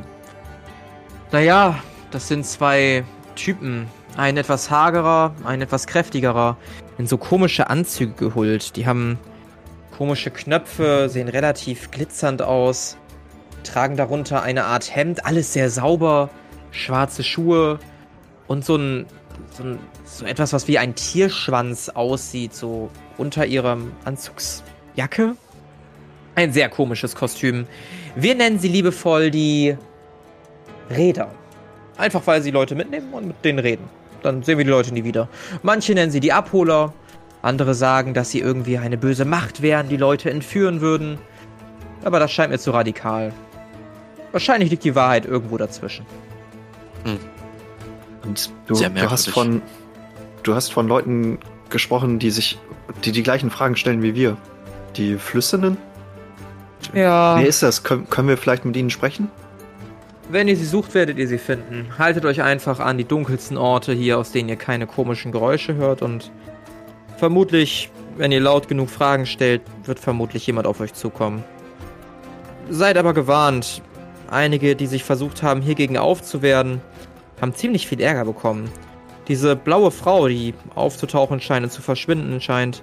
[1.30, 1.78] Naja,
[2.10, 3.04] das sind zwei
[3.36, 3.86] Typen.
[4.16, 6.56] Ein etwas hagerer, ein etwas kräftigerer.
[6.96, 8.76] In so komische Anzüge gehüllt.
[8.76, 9.18] Die haben
[9.96, 12.96] komische Knöpfe, sehen relativ glitzernd aus.
[13.64, 16.30] Tragen darunter eine Art Hemd, alles sehr sauber.
[16.70, 17.78] Schwarze Schuhe
[18.46, 19.06] und so ein,
[19.52, 25.36] so ein so etwas, was wie ein Tierschwanz aussieht, so unter ihrem Anzugsjacke.
[26.34, 27.66] Ein sehr komisches Kostüm.
[28.16, 29.76] Wir nennen sie liebevoll die
[30.90, 31.30] Räder.
[31.96, 33.88] Einfach weil sie Leute mitnehmen und mit denen reden.
[34.22, 35.28] Dann sehen wir die Leute nie wieder.
[35.62, 36.92] Manche nennen sie die Abholer.
[37.42, 41.18] Andere sagen, dass sie irgendwie eine böse Macht wären, die Leute entführen würden.
[42.04, 43.32] Aber das scheint mir zu radikal.
[44.32, 46.06] Wahrscheinlich liegt die Wahrheit irgendwo dazwischen.
[47.04, 47.18] Hm.
[48.24, 49.62] Und du, du hast von
[50.42, 51.38] du hast von Leuten
[51.70, 52.58] gesprochen, die sich
[53.04, 54.36] die die gleichen Fragen stellen wie wir.
[54.96, 55.76] Die Flüsternden?
[56.94, 57.38] Ja.
[57.38, 57.82] Wer ist das?
[57.82, 59.28] Kön können wir vielleicht mit ihnen sprechen?
[60.28, 61.98] Wenn ihr sie sucht, werdet ihr sie finden.
[61.98, 66.02] Haltet euch einfach an die dunkelsten Orte hier, aus denen ihr keine komischen Geräusche hört
[66.02, 66.30] und
[67.16, 71.42] vermutlich, wenn ihr laut genug Fragen stellt, wird vermutlich jemand auf euch zukommen.
[72.68, 73.82] Seid aber gewarnt.
[74.30, 76.80] Einige, die sich versucht haben, hiergegen aufzuwehren,
[77.40, 78.70] haben ziemlich viel Ärger bekommen.
[79.28, 82.82] Diese blaue Frau, die aufzutauchen scheint und zu verschwinden scheint.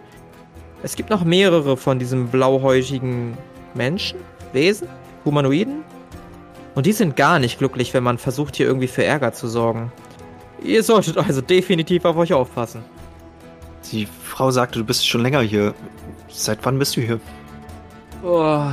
[0.83, 3.37] Es gibt noch mehrere von diesen blauhäutigen
[3.73, 4.19] Menschen,
[4.53, 4.87] Wesen,
[5.25, 5.83] Humanoiden,
[6.77, 9.91] und die sind gar nicht glücklich, wenn man versucht, hier irgendwie für Ärger zu sorgen.
[10.61, 12.83] Ihr solltet also definitiv auf euch aufpassen.
[13.91, 15.73] Die Frau sagte, du bist schon länger hier.
[16.29, 17.19] Seit wann bist du hier?
[18.23, 18.69] Oh.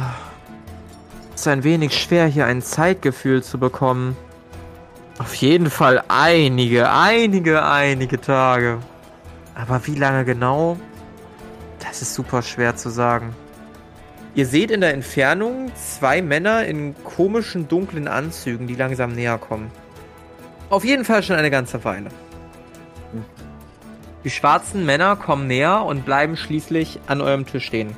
[1.35, 4.17] Es ist ein wenig schwer, hier ein Zeitgefühl zu bekommen.
[5.19, 8.79] Auf jeden Fall einige, einige, einige Tage.
[9.55, 10.77] Aber wie lange genau?
[11.81, 13.35] Das ist super schwer zu sagen.
[14.37, 19.71] Ihr seht in der Entfernung zwei Männer in komischen dunklen Anzügen, die langsam näher kommen.
[20.71, 22.11] Auf jeden Fall schon eine ganze Weile.
[24.25, 27.97] Die schwarzen Männer kommen näher und bleiben schließlich an eurem Tisch stehen.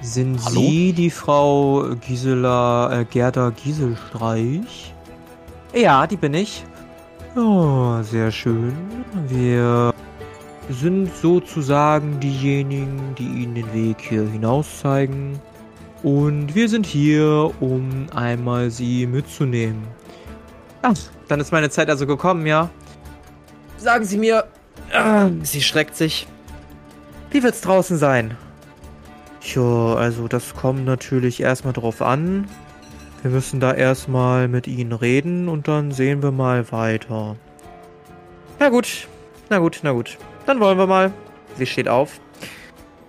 [0.00, 0.60] Sind Hallo?
[0.60, 4.94] Sie die Frau Gisela äh, Gerda Gieselstreich?
[5.74, 6.64] Ja, die bin ich.
[7.34, 8.74] Oh, sehr schön.
[9.28, 9.92] Wir
[10.70, 15.38] sind sozusagen diejenigen, die Ihnen den Weg hier hinaus zeigen.
[16.02, 19.82] Und wir sind hier, um einmal Sie mitzunehmen.
[20.82, 20.94] Ach,
[21.28, 22.70] dann ist meine Zeit also gekommen, ja?
[23.76, 24.44] Sagen Sie mir.
[24.92, 26.26] Äh, sie schreckt sich.
[27.30, 28.36] Wie wird's draußen sein?
[29.46, 32.48] Tja, also das kommt natürlich erstmal drauf an.
[33.22, 37.36] Wir müssen da erstmal mit Ihnen reden und dann sehen wir mal weiter.
[38.58, 39.06] Na gut,
[39.48, 40.18] na gut, na gut.
[40.46, 41.12] Dann wollen wir mal.
[41.56, 42.18] Sie steht auf.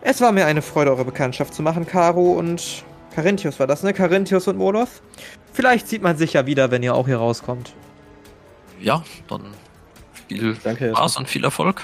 [0.02, 2.84] Es war mir eine Freude, eure Bekanntschaft zu machen, Caro und
[3.16, 3.92] Carinthius war das, ne?
[3.94, 5.02] Carinthius und Moloth.
[5.54, 7.74] Vielleicht sieht man sich ja wieder, wenn ihr auch hier rauskommt.
[8.80, 9.42] Ja, dann
[10.28, 11.82] viel Danke, Spaß und viel Erfolg.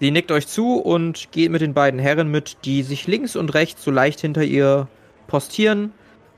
[0.00, 3.54] Sie nickt euch zu und geht mit den beiden Herren mit, die sich links und
[3.54, 4.88] rechts so leicht hinter ihr
[5.26, 5.92] postieren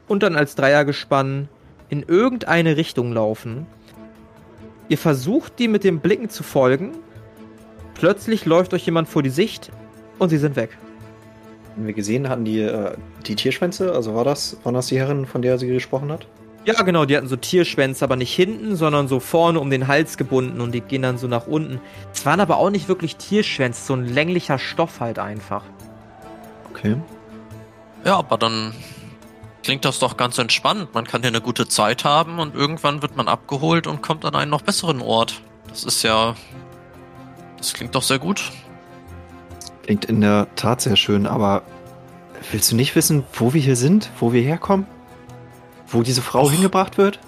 [0.09, 1.49] und dann als Dreiergespann
[1.89, 3.67] in irgendeine Richtung laufen.
[4.89, 6.93] Ihr versucht, die mit den Blicken zu folgen,
[7.95, 9.71] plötzlich läuft euch jemand vor die Sicht
[10.19, 10.77] und sie sind weg.
[11.75, 12.93] Haben wir gesehen, hatten die äh,
[13.27, 13.93] die Tierschwänze?
[13.93, 16.27] Also war das, waren das die Herren, von der sie gesprochen hat?
[16.67, 20.17] Ja, genau, die hatten so Tierschwänze, aber nicht hinten, sondern so vorne um den Hals
[20.17, 21.81] gebunden und die gehen dann so nach unten.
[22.13, 25.63] Es waren aber auch nicht wirklich Tierschwänze, so ein länglicher Stoff halt einfach.
[26.71, 26.97] Okay.
[28.05, 28.75] Ja, aber dann
[29.63, 30.93] klingt das doch ganz entspannt.
[30.93, 34.35] Man kann hier eine gute Zeit haben und irgendwann wird man abgeholt und kommt an
[34.35, 35.41] einen noch besseren Ort.
[35.69, 36.35] Das ist ja.
[37.59, 38.51] Das klingt doch sehr gut.
[39.85, 41.63] Klingt in der Tat sehr schön, aber
[42.51, 44.89] willst du nicht wissen, wo wir hier sind, wo wir herkommen?
[45.89, 46.53] Wo diese Frau Och.
[46.53, 47.21] hingebracht wird?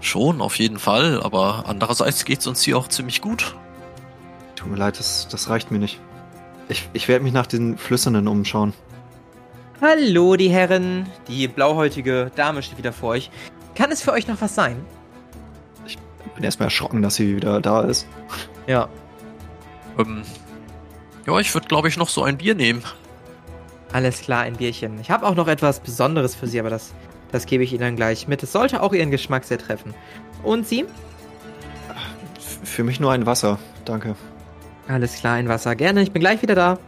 [0.00, 3.56] Schon, auf jeden Fall, aber andererseits geht es uns hier auch ziemlich gut.
[4.54, 6.00] Tut mir leid, das, das reicht mir nicht.
[6.68, 8.72] Ich, ich werde mich nach den Flüssernden umschauen.
[9.80, 11.06] Hallo, die Herren.
[11.28, 13.30] Die blauhäutige Dame steht wieder vor euch.
[13.74, 14.84] Kann es für euch noch was sein?
[15.86, 15.98] Ich
[16.34, 18.06] bin erstmal erschrocken, dass sie wieder da ist.
[18.66, 18.88] Ja.
[19.98, 20.22] Ähm,
[21.26, 22.82] ja, ich würde, glaube ich, noch so ein Bier nehmen.
[23.92, 25.00] Alles klar, ein Bierchen.
[25.00, 26.92] Ich habe auch noch etwas Besonderes für Sie, aber das
[27.32, 28.42] das gebe ich Ihnen dann gleich mit.
[28.42, 29.94] Es sollte auch Ihren Geschmack sehr treffen.
[30.42, 30.84] Und Sie?
[32.64, 34.14] Für mich nur ein Wasser, danke.
[34.88, 35.74] Alles klar, ein Wasser.
[35.76, 36.78] Gerne, ich bin gleich wieder da.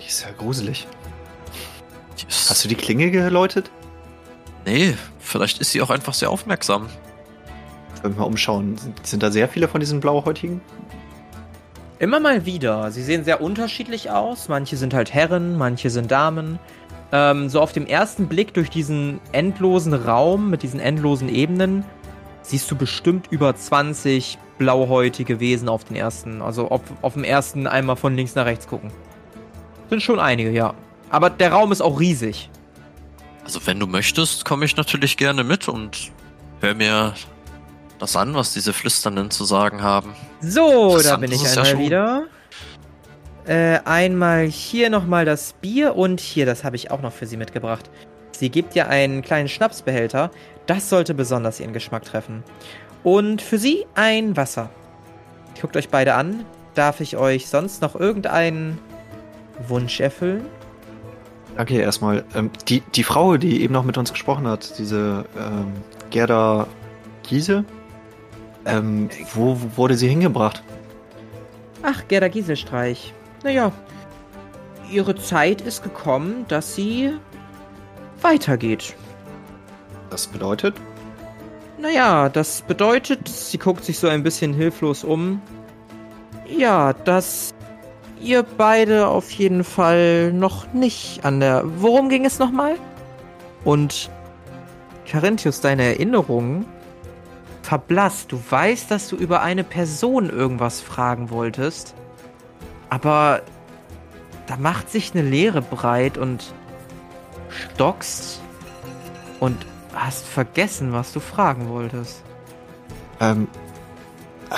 [0.00, 0.86] Die ist ja gruselig.
[2.16, 2.50] Yes.
[2.50, 3.70] Hast du die Klinge geläutet?
[4.64, 6.88] Nee, vielleicht ist sie auch einfach sehr aufmerksam.
[8.02, 10.60] Wenn wir mal umschauen, sind, sind da sehr viele von diesen Blauhäutigen?
[11.98, 12.90] Immer mal wieder.
[12.90, 14.48] Sie sehen sehr unterschiedlich aus.
[14.48, 16.58] Manche sind halt Herren, manche sind Damen.
[17.12, 21.84] Ähm, so auf dem ersten Blick durch diesen endlosen Raum mit diesen endlosen Ebenen
[22.40, 26.42] siehst du bestimmt über 20 blauhäutige Wesen auf den ersten.
[26.42, 28.90] Also auf, auf dem ersten einmal von links nach rechts gucken.
[29.90, 30.74] Sind schon einige, ja.
[31.10, 32.48] Aber der Raum ist auch riesig.
[33.44, 36.10] Also wenn du möchtest, komme ich natürlich gerne mit und
[36.60, 37.12] hör mir
[37.98, 40.14] das an, was diese Flüsternden zu sagen haben.
[40.40, 42.24] So, da bin ich einmal wieder.
[43.44, 47.36] Äh, einmal hier nochmal das Bier und hier, das habe ich auch noch für Sie
[47.36, 47.90] mitgebracht.
[48.30, 50.30] Sie gibt ja einen kleinen Schnapsbehälter.
[50.66, 52.44] Das sollte besonders Ihren Geschmack treffen.
[53.02, 54.70] Und für Sie ein Wasser.
[55.60, 56.44] Guckt euch beide an.
[56.74, 58.78] Darf ich euch sonst noch irgendeinen
[59.68, 60.44] Wunsch erfüllen?
[61.56, 62.24] Danke erstmal.
[62.34, 65.72] Ähm, die, die Frau, die eben noch mit uns gesprochen hat, diese ähm,
[66.10, 66.66] Gerda
[67.22, 67.64] Giese,
[68.64, 70.62] ähm, wo wurde sie hingebracht?
[71.82, 73.12] Ach, Gerda Gieselstreich.
[73.44, 73.72] Naja,
[74.90, 77.12] ihre Zeit ist gekommen, dass sie
[78.20, 78.94] weitergeht.
[80.10, 80.76] Das bedeutet?
[81.78, 85.40] Naja, das bedeutet, sie guckt sich so ein bisschen hilflos um.
[86.46, 87.52] Ja, dass
[88.20, 91.64] ihr beide auf jeden Fall noch nicht an der.
[91.64, 92.76] Worum ging es nochmal?
[93.64, 94.10] Und
[95.06, 96.66] Carinthius, deine Erinnerungen
[97.62, 98.30] verblasst.
[98.30, 101.94] Du weißt, dass du über eine Person irgendwas fragen wolltest.
[102.92, 103.40] Aber
[104.46, 106.52] da macht sich eine Leere breit und
[107.48, 108.42] stockst
[109.40, 109.56] und
[109.94, 112.22] hast vergessen, was du fragen wolltest.
[113.18, 113.48] Ähm,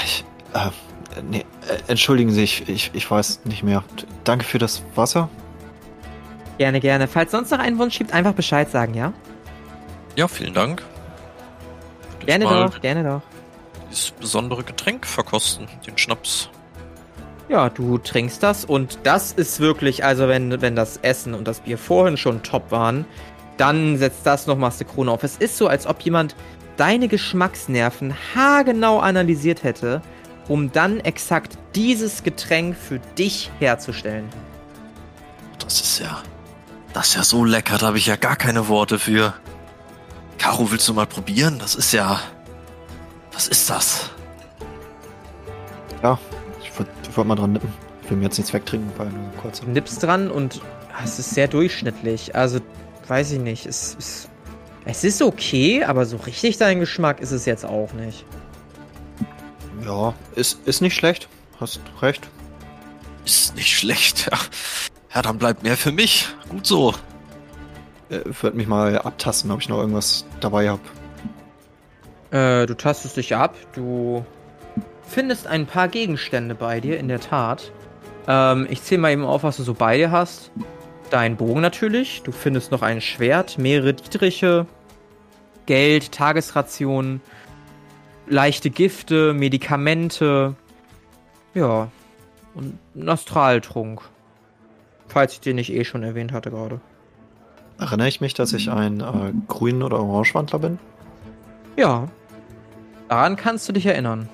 [0.02, 0.70] ich, äh,
[1.22, 3.84] nee, äh, entschuldigen Sie, ich, ich, ich weiß nicht mehr.
[4.24, 5.28] Danke für das Wasser.
[6.58, 7.06] Gerne, gerne.
[7.06, 9.12] Falls sonst noch einen Wunsch gibt, einfach Bescheid sagen, ja?
[10.16, 10.82] Ja, vielen Dank.
[12.26, 13.22] Gerne doch, gerne doch.
[13.92, 16.50] Dieses besondere Getränk verkosten, den Schnaps.
[17.48, 21.60] Ja, du trinkst das und das ist wirklich, also wenn, wenn das Essen und das
[21.60, 23.04] Bier vorhin schon top waren,
[23.58, 25.22] dann setzt das nochmals eine Krone auf.
[25.22, 26.34] Es ist so, als ob jemand
[26.76, 30.00] deine Geschmacksnerven haargenau analysiert hätte,
[30.48, 34.28] um dann exakt dieses Getränk für dich herzustellen.
[35.58, 36.22] Das ist ja.
[36.92, 39.34] Das ist ja so lecker, da habe ich ja gar keine Worte für.
[40.38, 41.58] Caro, willst du mal probieren?
[41.58, 42.20] Das ist ja.
[43.32, 44.10] Was ist das?
[46.02, 46.18] Ja,
[47.14, 47.72] ich wollte mal dran nippen.
[48.02, 49.60] Ich will mir jetzt nichts wegtrinken, weil nur kurz.
[49.60, 50.60] Du nippst dran und
[51.04, 52.34] es ist sehr durchschnittlich.
[52.34, 52.58] Also,
[53.06, 53.66] weiß ich nicht.
[53.66, 54.28] Es ist,
[54.84, 58.24] es ist okay, aber so richtig dein Geschmack ist es jetzt auch nicht.
[59.84, 61.28] Ja, ist, ist nicht schlecht.
[61.60, 62.28] Hast recht.
[63.24, 64.38] Ist nicht schlecht, ja.
[65.14, 66.26] Ja, dann bleibt mehr für mich.
[66.48, 66.94] Gut so.
[68.08, 70.82] Ich äh, würde mich mal abtasten, ob ich noch irgendwas dabei habe.
[72.32, 74.26] Äh, du tastest dich ab, du
[75.14, 77.70] findest ein paar Gegenstände bei dir, in der Tat.
[78.26, 80.50] Ähm, ich zähle mal eben auf, was du so bei dir hast.
[81.10, 82.22] Dein Bogen natürlich.
[82.24, 84.66] Du findest noch ein Schwert, mehrere Dietriche,
[85.66, 87.20] Geld, Tagesrationen,
[88.26, 90.56] leichte Gifte, Medikamente.
[91.54, 91.92] Ja.
[92.56, 94.02] Und einen Astraltrunk.
[95.06, 96.80] Falls ich den nicht eh schon erwähnt hatte gerade.
[97.78, 100.78] Erinnere ich mich, dass ich ein äh, Grün- oder Orangewandler bin?
[101.76, 102.08] Ja.
[103.08, 104.28] Daran kannst du dich erinnern.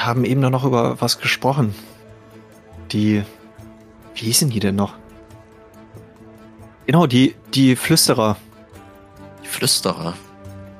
[0.00, 1.74] Wir haben eben noch über was gesprochen.
[2.90, 3.22] Die,
[4.14, 4.94] wie hießen die denn noch?
[6.86, 8.38] Genau, die, die Flüsterer.
[9.44, 10.14] Die Flüsterer.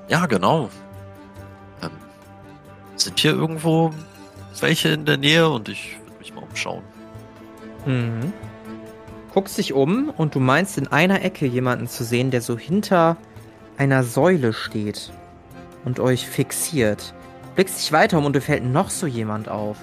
[0.09, 0.71] Ja, genau.
[1.83, 1.91] Ähm,
[2.97, 3.93] sind hier irgendwo
[4.59, 6.83] welche in der Nähe und ich würde mich mal umschauen.
[7.85, 8.33] Mhm.
[9.35, 13.19] Guckst dich um und du meinst in einer Ecke jemanden zu sehen, der so hinter
[13.77, 15.13] einer Säule steht
[15.85, 17.13] und euch fixiert.
[17.55, 19.77] Blickst dich weiter um und dir fällt noch so jemand auf.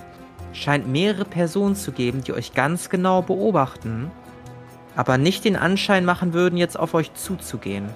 [0.54, 4.10] Scheint mehrere Personen zu geben, die euch ganz genau beobachten,
[4.96, 7.90] aber nicht den Anschein machen würden, jetzt auf euch zuzugehen.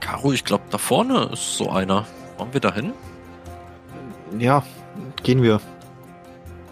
[0.00, 2.04] Caro, ich glaube, da vorne ist so einer.
[2.36, 2.92] Wollen wir da hin?
[4.38, 4.62] Ja,
[5.22, 5.60] gehen wir.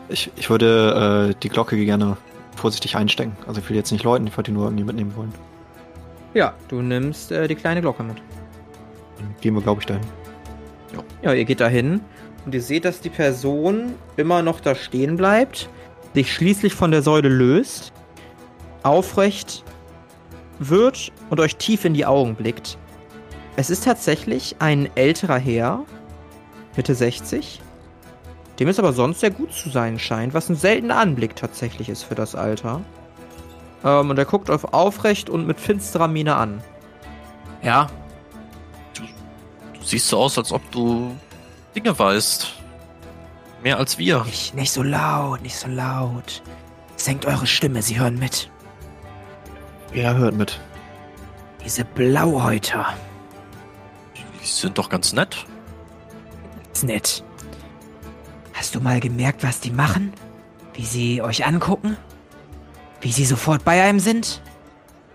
[0.09, 2.19] Ich, ich würde äh, die Glocke gerne
[2.57, 3.37] vorsichtig einstecken.
[3.47, 5.33] Also ich will jetzt nicht läuten, ich wollte die nur irgendwie mitnehmen wollen.
[6.35, 8.19] Ja, du nimmst äh, die kleine Glocke mit.
[9.19, 10.03] Dann gehen wir, glaube ich, dahin.
[11.23, 12.01] Ja, ihr geht dahin
[12.45, 15.69] und ihr seht, dass die Person immer noch da stehen bleibt,
[16.15, 17.93] sich schließlich von der Säule löst,
[18.83, 19.65] aufrecht
[20.59, 22.79] wird und euch tief in die Augen blickt.
[23.57, 25.85] Es ist tatsächlich ein älterer Herr,
[26.77, 27.61] Mitte 60,
[28.59, 32.03] dem es aber sonst sehr gut zu sein scheint, was ein seltener Anblick tatsächlich ist
[32.03, 32.81] für das Alter.
[33.85, 36.63] Ähm, und er guckt euch aufrecht und mit finsterer Miene an.
[37.63, 37.89] Ja,
[39.83, 41.17] Du siehst so aus, als ob du
[41.75, 42.55] Dinge weißt.
[43.65, 44.23] Mehr als wir.
[44.25, 46.41] Nicht, nicht so laut, nicht so laut.
[46.95, 48.49] Senkt eure Stimme, sie hören mit.
[49.93, 50.61] Er hört mit.
[51.65, 52.95] Diese Blauhäuter.
[54.15, 55.47] Die sind doch ganz nett.
[56.73, 57.25] Ist nett.
[58.53, 60.13] Hast du mal gemerkt, was die machen?
[60.75, 61.97] Wie sie euch angucken?
[63.01, 64.43] Wie sie sofort bei einem sind?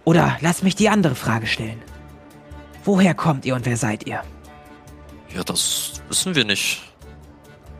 [0.03, 1.81] Oder lass mich die andere Frage stellen.
[2.83, 4.23] Woher kommt ihr und wer seid ihr?
[5.33, 6.81] Ja, das wissen wir nicht.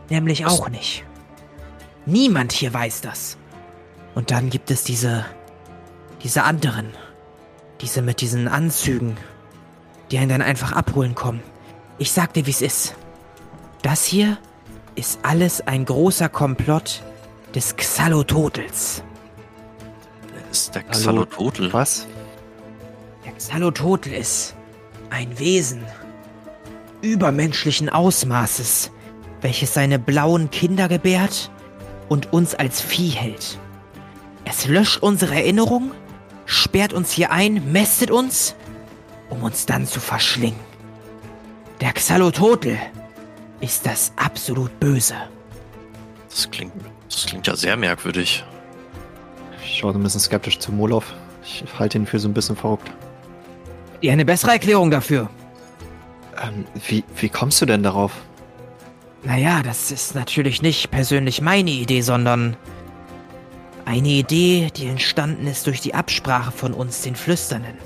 [0.08, 0.60] Nämlich Was?
[0.60, 1.04] auch nicht.
[2.06, 3.36] Niemand hier weiß das.
[4.14, 5.24] Und dann gibt es diese.
[6.22, 6.92] diese anderen.
[7.80, 9.16] Diese mit diesen Anzügen,
[10.10, 11.42] die einen dann einfach abholen kommen.
[11.98, 12.96] Ich sag dir, wie's ist.
[13.82, 14.36] Das hier
[14.96, 17.02] ist alles ein großer Komplott
[17.54, 19.04] des Xalototels.
[20.32, 20.90] Wer ist der Hallo?
[20.90, 21.72] Xalototl?
[21.72, 22.06] Was?
[23.24, 24.56] Der Xalototl ist
[25.10, 25.84] ein Wesen
[27.00, 28.90] übermenschlichen Ausmaßes,
[29.40, 31.50] welches seine blauen Kinder gebärt
[32.08, 33.58] und uns als Vieh hält.
[34.44, 35.92] Es löscht unsere Erinnerung,
[36.46, 38.54] sperrt uns hier ein, mästet uns,
[39.28, 40.60] um uns dann zu verschlingen.
[41.80, 42.76] Der Xalototl
[43.60, 45.14] ist das absolut Böse.
[46.28, 46.72] Das klingt,
[47.08, 48.44] das klingt ja sehr merkwürdig.
[49.64, 51.14] Ich schaue so ein bisschen skeptisch zu Molov.
[51.44, 52.90] Ich halte ihn für so ein bisschen verrückt.
[54.00, 55.28] Ihr eine bessere Erklärung dafür?
[56.42, 58.12] Ähm, wie, wie kommst du denn darauf?
[59.24, 62.56] Naja, das ist natürlich nicht persönlich meine Idee, sondern
[63.84, 67.78] eine Idee, die entstanden ist durch die Absprache von uns, den Flüsternden.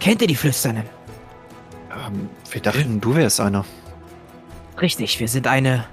[0.00, 0.84] Kennt ihr die Flüsternden?
[1.90, 3.64] Ähm, wir dachten, du wärst einer.
[4.80, 5.86] Richtig, wir sind eine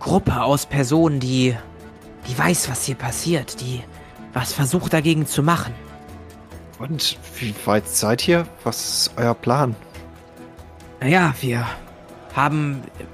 [0.00, 1.54] Gruppe aus Personen, die,
[2.26, 3.82] die weiß, was hier passiert, die
[4.32, 5.74] was versucht dagegen zu machen.
[6.78, 8.46] Und wie weit seid ihr?
[8.64, 9.74] Was ist euer Plan?
[11.00, 11.66] Naja, wir
[12.34, 13.04] haben äh,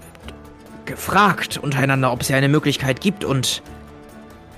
[0.87, 3.63] gefragt untereinander, ob es hier eine Möglichkeit gibt und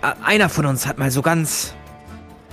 [0.02, 1.74] äh, einer von uns hat mal so ganz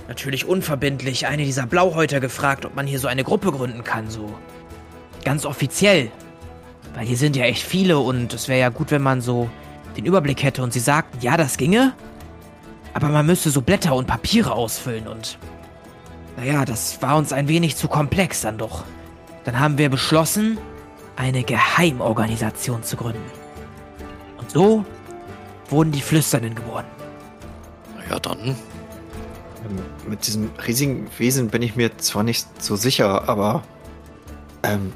[0.08, 4.34] natürlich unverbindlich eine dieser Blauhäuter gefragt, ob man hier so eine Gruppe gründen kann, so
[5.24, 6.10] ganz offiziell.
[6.94, 9.48] Weil hier sind ja echt viele und es wäre ja gut, wenn man so
[9.96, 11.94] den Überblick hätte und sie sagten, ja, das ginge,
[12.92, 15.38] aber man müsste so Blätter und Papiere ausfüllen und
[16.36, 18.84] naja, das war uns ein wenig zu komplex dann doch.
[19.44, 20.58] Dann haben wir beschlossen,
[21.16, 23.30] eine Geheimorganisation zu gründen.
[24.38, 24.84] Und so
[25.68, 26.86] wurden die Flüsternden geboren.
[27.96, 28.38] Na ja, dann.
[28.40, 28.56] Ähm,
[30.08, 33.62] mit diesem riesigen Wesen bin ich mir zwar nicht so sicher, aber
[34.62, 34.92] ähm,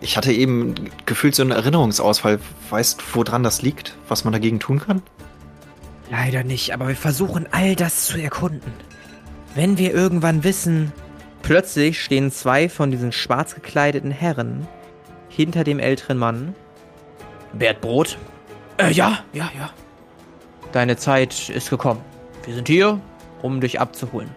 [0.00, 0.74] ich hatte eben
[1.06, 2.40] gefühlt so einen Erinnerungsausfall.
[2.70, 3.96] Weißt du, woran das liegt?
[4.08, 5.02] Was man dagegen tun kann?
[6.10, 8.72] Leider nicht, aber wir versuchen all das zu erkunden.
[9.54, 10.92] Wenn wir irgendwann wissen,
[11.42, 14.66] Plötzlich stehen zwei von diesen schwarz gekleideten Herren
[15.28, 16.54] hinter dem älteren Mann.
[17.52, 18.18] Bert Brot,
[18.78, 19.70] äh, ja, ja, ja.
[20.72, 22.00] deine Zeit ist gekommen.
[22.44, 23.00] Wir sind hier,
[23.42, 24.30] um dich abzuholen.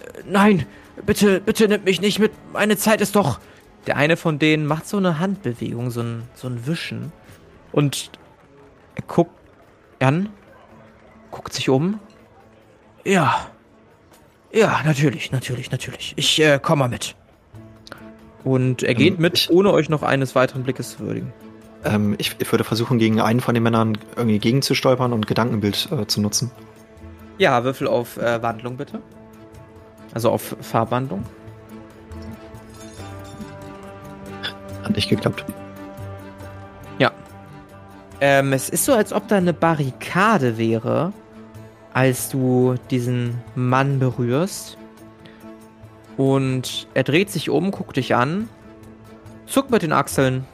[0.00, 0.66] Äh, Nein,
[1.04, 2.32] bitte, bitte nimm mich nicht mit.
[2.52, 3.40] Meine Zeit ist doch.
[3.86, 7.12] Der eine von denen macht so eine Handbewegung, so ein, so ein Wischen.
[7.70, 8.10] Und
[8.94, 9.34] er guckt
[10.00, 10.30] an,
[11.30, 12.00] guckt sich um.
[13.04, 13.50] Ja.
[14.54, 16.12] Ja, natürlich, natürlich, natürlich.
[16.16, 17.16] Ich äh, komme mal mit.
[18.44, 21.32] Und er geht Ähm, mit, ich- ohne euch noch eines weiteren Blickes zu würdigen.
[21.84, 26.06] Ähm, ich, ich, würde versuchen, gegen einen von den Männern irgendwie gegenzustolpern und Gedankenbild äh,
[26.06, 26.50] zu nutzen.
[27.38, 29.00] Ja, Würfel auf äh, Wandlung bitte.
[30.14, 31.24] Also auf Farbwandlung.
[34.84, 35.44] Hat nicht geklappt.
[36.98, 37.10] Ja.
[38.20, 41.12] Ähm, es ist so, als ob da eine Barrikade wäre,
[41.94, 44.76] als du diesen Mann berührst.
[46.16, 48.48] Und er dreht sich um, guckt dich an,
[49.46, 50.44] zuckt mit den Achseln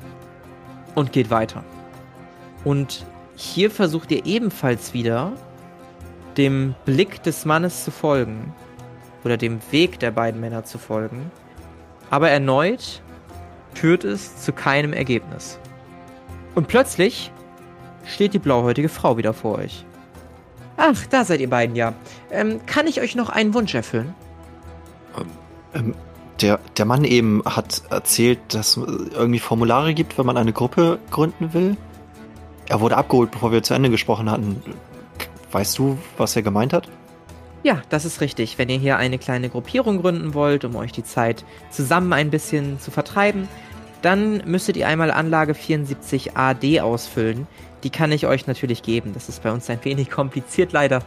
[0.94, 1.64] und geht weiter.
[2.64, 5.32] Und hier versucht ihr ebenfalls wieder
[6.36, 8.54] dem Blick des Mannes zu folgen
[9.24, 11.30] oder dem Weg der beiden Männer zu folgen.
[12.10, 13.02] Aber erneut
[13.74, 15.58] führt es zu keinem Ergebnis.
[16.54, 17.32] Und plötzlich
[18.04, 19.84] steht die blauhäutige Frau wieder vor euch.
[20.82, 21.92] Ach, da seid ihr beiden ja.
[22.30, 24.14] Ähm, kann ich euch noch einen Wunsch erfüllen?
[25.74, 25.94] Ähm,
[26.40, 30.98] der, der Mann eben hat erzählt, dass es irgendwie Formulare gibt, wenn man eine Gruppe
[31.10, 31.76] gründen will.
[32.66, 34.62] Er wurde abgeholt, bevor wir zu Ende gesprochen hatten.
[35.52, 36.88] Weißt du, was er gemeint hat?
[37.62, 38.56] Ja, das ist richtig.
[38.56, 42.80] Wenn ihr hier eine kleine Gruppierung gründen wollt, um euch die Zeit zusammen ein bisschen
[42.80, 43.48] zu vertreiben,
[44.00, 47.46] dann müsstet ihr einmal Anlage 74 AD ausfüllen.
[47.82, 49.12] Die kann ich euch natürlich geben.
[49.14, 51.02] Das ist bei uns ein wenig kompliziert leider.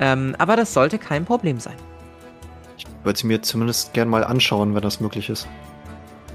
[0.00, 1.76] Ähm, aber das sollte kein Problem sein.
[2.76, 5.46] Ich würde sie mir zumindest gern mal anschauen, wenn das möglich ist.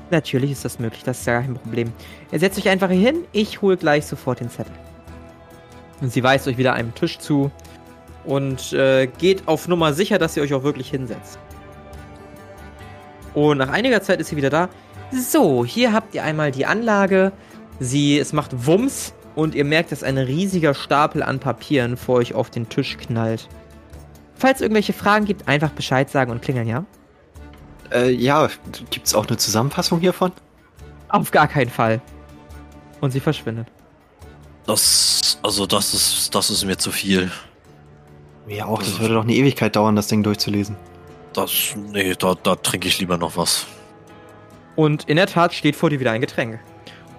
[0.09, 1.91] Natürlich ist das möglich, das ist ja kein Problem.
[2.31, 4.71] Ihr setzt euch einfach hier hin, ich hole gleich sofort den Zettel.
[5.99, 7.51] Und sie weist euch wieder einem Tisch zu
[8.23, 11.39] und äh, geht auf Nummer sicher, dass ihr euch auch wirklich hinsetzt.
[13.33, 14.69] Und nach einiger Zeit ist sie wieder da.
[15.11, 17.31] So, hier habt ihr einmal die Anlage.
[17.79, 22.33] Sie, es macht Wumms und ihr merkt, dass ein riesiger Stapel an Papieren vor euch
[22.33, 23.47] auf den Tisch knallt.
[24.33, 26.85] Falls es irgendwelche Fragen gibt, einfach Bescheid sagen und klingeln, ja?
[27.91, 28.49] Äh, ja,
[28.89, 30.31] gibt's auch eine Zusammenfassung hiervon?
[31.09, 32.01] Auf gar keinen Fall.
[32.99, 33.67] Und sie verschwindet.
[34.65, 37.31] Das, also das ist, das ist mir zu viel.
[38.47, 40.75] Ja, auch, das würde doch eine Ewigkeit dauern, das Ding durchzulesen.
[41.33, 43.67] Das, nee, da, da trinke ich lieber noch was.
[44.75, 46.59] Und in der Tat steht vor dir wieder ein Getränk.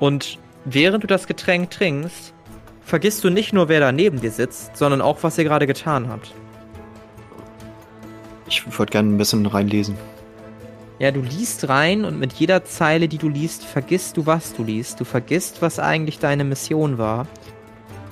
[0.01, 0.39] Und
[0.75, 2.35] während du das Getränk trinkst,
[2.83, 6.09] vergisst du nicht nur, wer da neben dir sitzt, sondern auch, was ihr gerade getan
[6.09, 6.35] habt.
[8.49, 9.97] Ich würde gerne ein bisschen reinlesen.
[10.99, 14.64] Ja, du liest rein und mit jeder Zeile, die du liest, vergisst du, was du
[14.64, 14.99] liest.
[14.99, 17.29] Du vergisst, was eigentlich deine Mission war.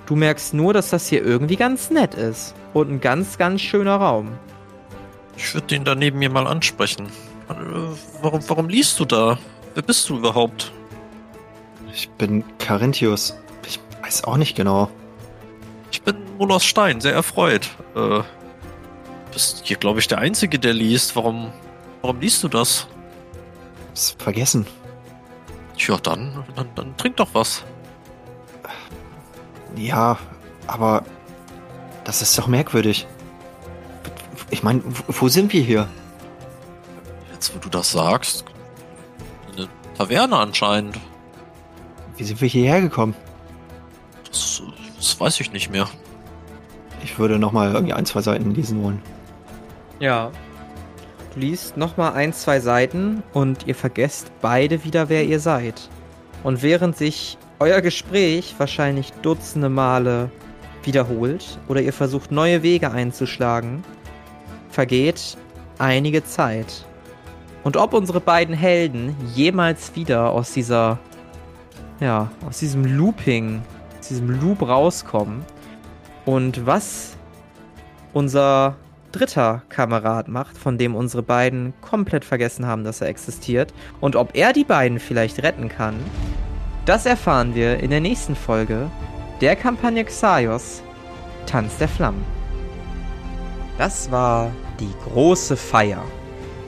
[0.06, 2.54] Du merkst nur, dass das hier irgendwie ganz nett ist.
[2.74, 4.32] Und ein ganz, ganz schöner Raum.
[5.36, 7.06] Ich würde den da neben mir mal ansprechen.
[7.48, 7.54] Äh,
[8.22, 9.38] warum, warum liest du da?
[9.74, 10.72] Wer bist du überhaupt?
[11.96, 13.38] Ich bin Carinthius.
[13.66, 14.90] Ich weiß auch nicht genau.
[15.90, 17.70] Ich bin Molos Stein, sehr erfreut.
[17.94, 18.20] Äh,
[19.32, 21.16] bist hier, glaube ich, der Einzige, der liest.
[21.16, 21.50] Warum,
[22.02, 22.86] warum liest du das?
[23.88, 24.66] Hab's vergessen.
[25.78, 27.64] Tja, dann, dann, dann trink doch was.
[29.74, 30.18] Ja,
[30.66, 31.02] aber
[32.04, 33.06] das ist doch merkwürdig.
[34.50, 35.88] Ich meine, wo sind wir hier?
[37.32, 38.44] Jetzt, wo du das sagst,
[39.56, 39.66] eine
[39.96, 40.98] Taverne anscheinend.
[42.16, 43.14] Wie sind wir hierher gekommen?
[44.26, 44.62] Das,
[44.96, 45.88] das weiß ich nicht mehr.
[47.02, 49.02] Ich würde noch mal irgendwie ein, zwei Seiten lesen wollen.
[50.00, 50.30] Ja.
[51.34, 55.88] Du liest noch mal ein, zwei Seiten und ihr vergesst beide wieder, wer ihr seid.
[56.42, 60.30] Und während sich euer Gespräch wahrscheinlich dutzende Male
[60.82, 63.82] wiederholt oder ihr versucht neue Wege einzuschlagen,
[64.70, 65.36] vergeht
[65.78, 66.84] einige Zeit.
[67.64, 70.98] Und ob unsere beiden Helden jemals wieder aus dieser,
[72.00, 73.62] ja, aus diesem Looping,
[73.98, 75.44] aus diesem Loop rauskommen
[76.24, 77.16] und was
[78.12, 78.76] unser
[79.12, 84.34] dritter Kamerad macht, von dem unsere beiden komplett vergessen haben, dass er existiert, und ob
[84.34, 85.94] er die beiden vielleicht retten kann,
[86.84, 88.90] das erfahren wir in der nächsten Folge
[89.40, 90.82] der Kampagne Xaios
[91.46, 92.24] Tanz der Flammen.
[93.78, 96.02] Das war die große Feier.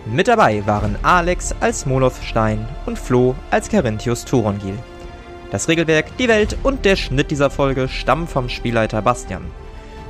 [0.07, 4.79] Mit dabei waren Alex als Moloth Stein und Flo als Carinthius Turongil.
[5.51, 9.47] Das Regelwerk, die Welt und der Schnitt dieser Folge stammen vom Spielleiter Bastian.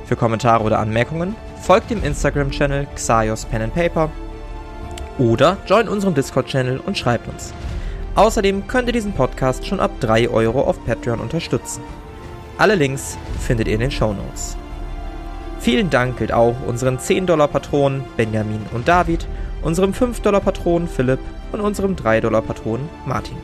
[0.05, 4.09] Für Kommentare oder Anmerkungen folgt dem Instagram-Channel Xaios Pen and Paper
[5.17, 7.53] oder join unserem Discord-Channel und schreibt uns.
[8.15, 11.83] Außerdem könnt ihr diesen Podcast schon ab 3 Euro auf Patreon unterstützen.
[12.57, 14.57] Alle Links findet ihr in den Show Notes.
[15.61, 19.25] Vielen Dank gilt auch unseren 10-Dollar-Patronen Benjamin und David,
[19.61, 21.19] unserem 5-Dollar-Patronen Philipp
[21.53, 23.37] und unserem 3-Dollar-Patronen Martin.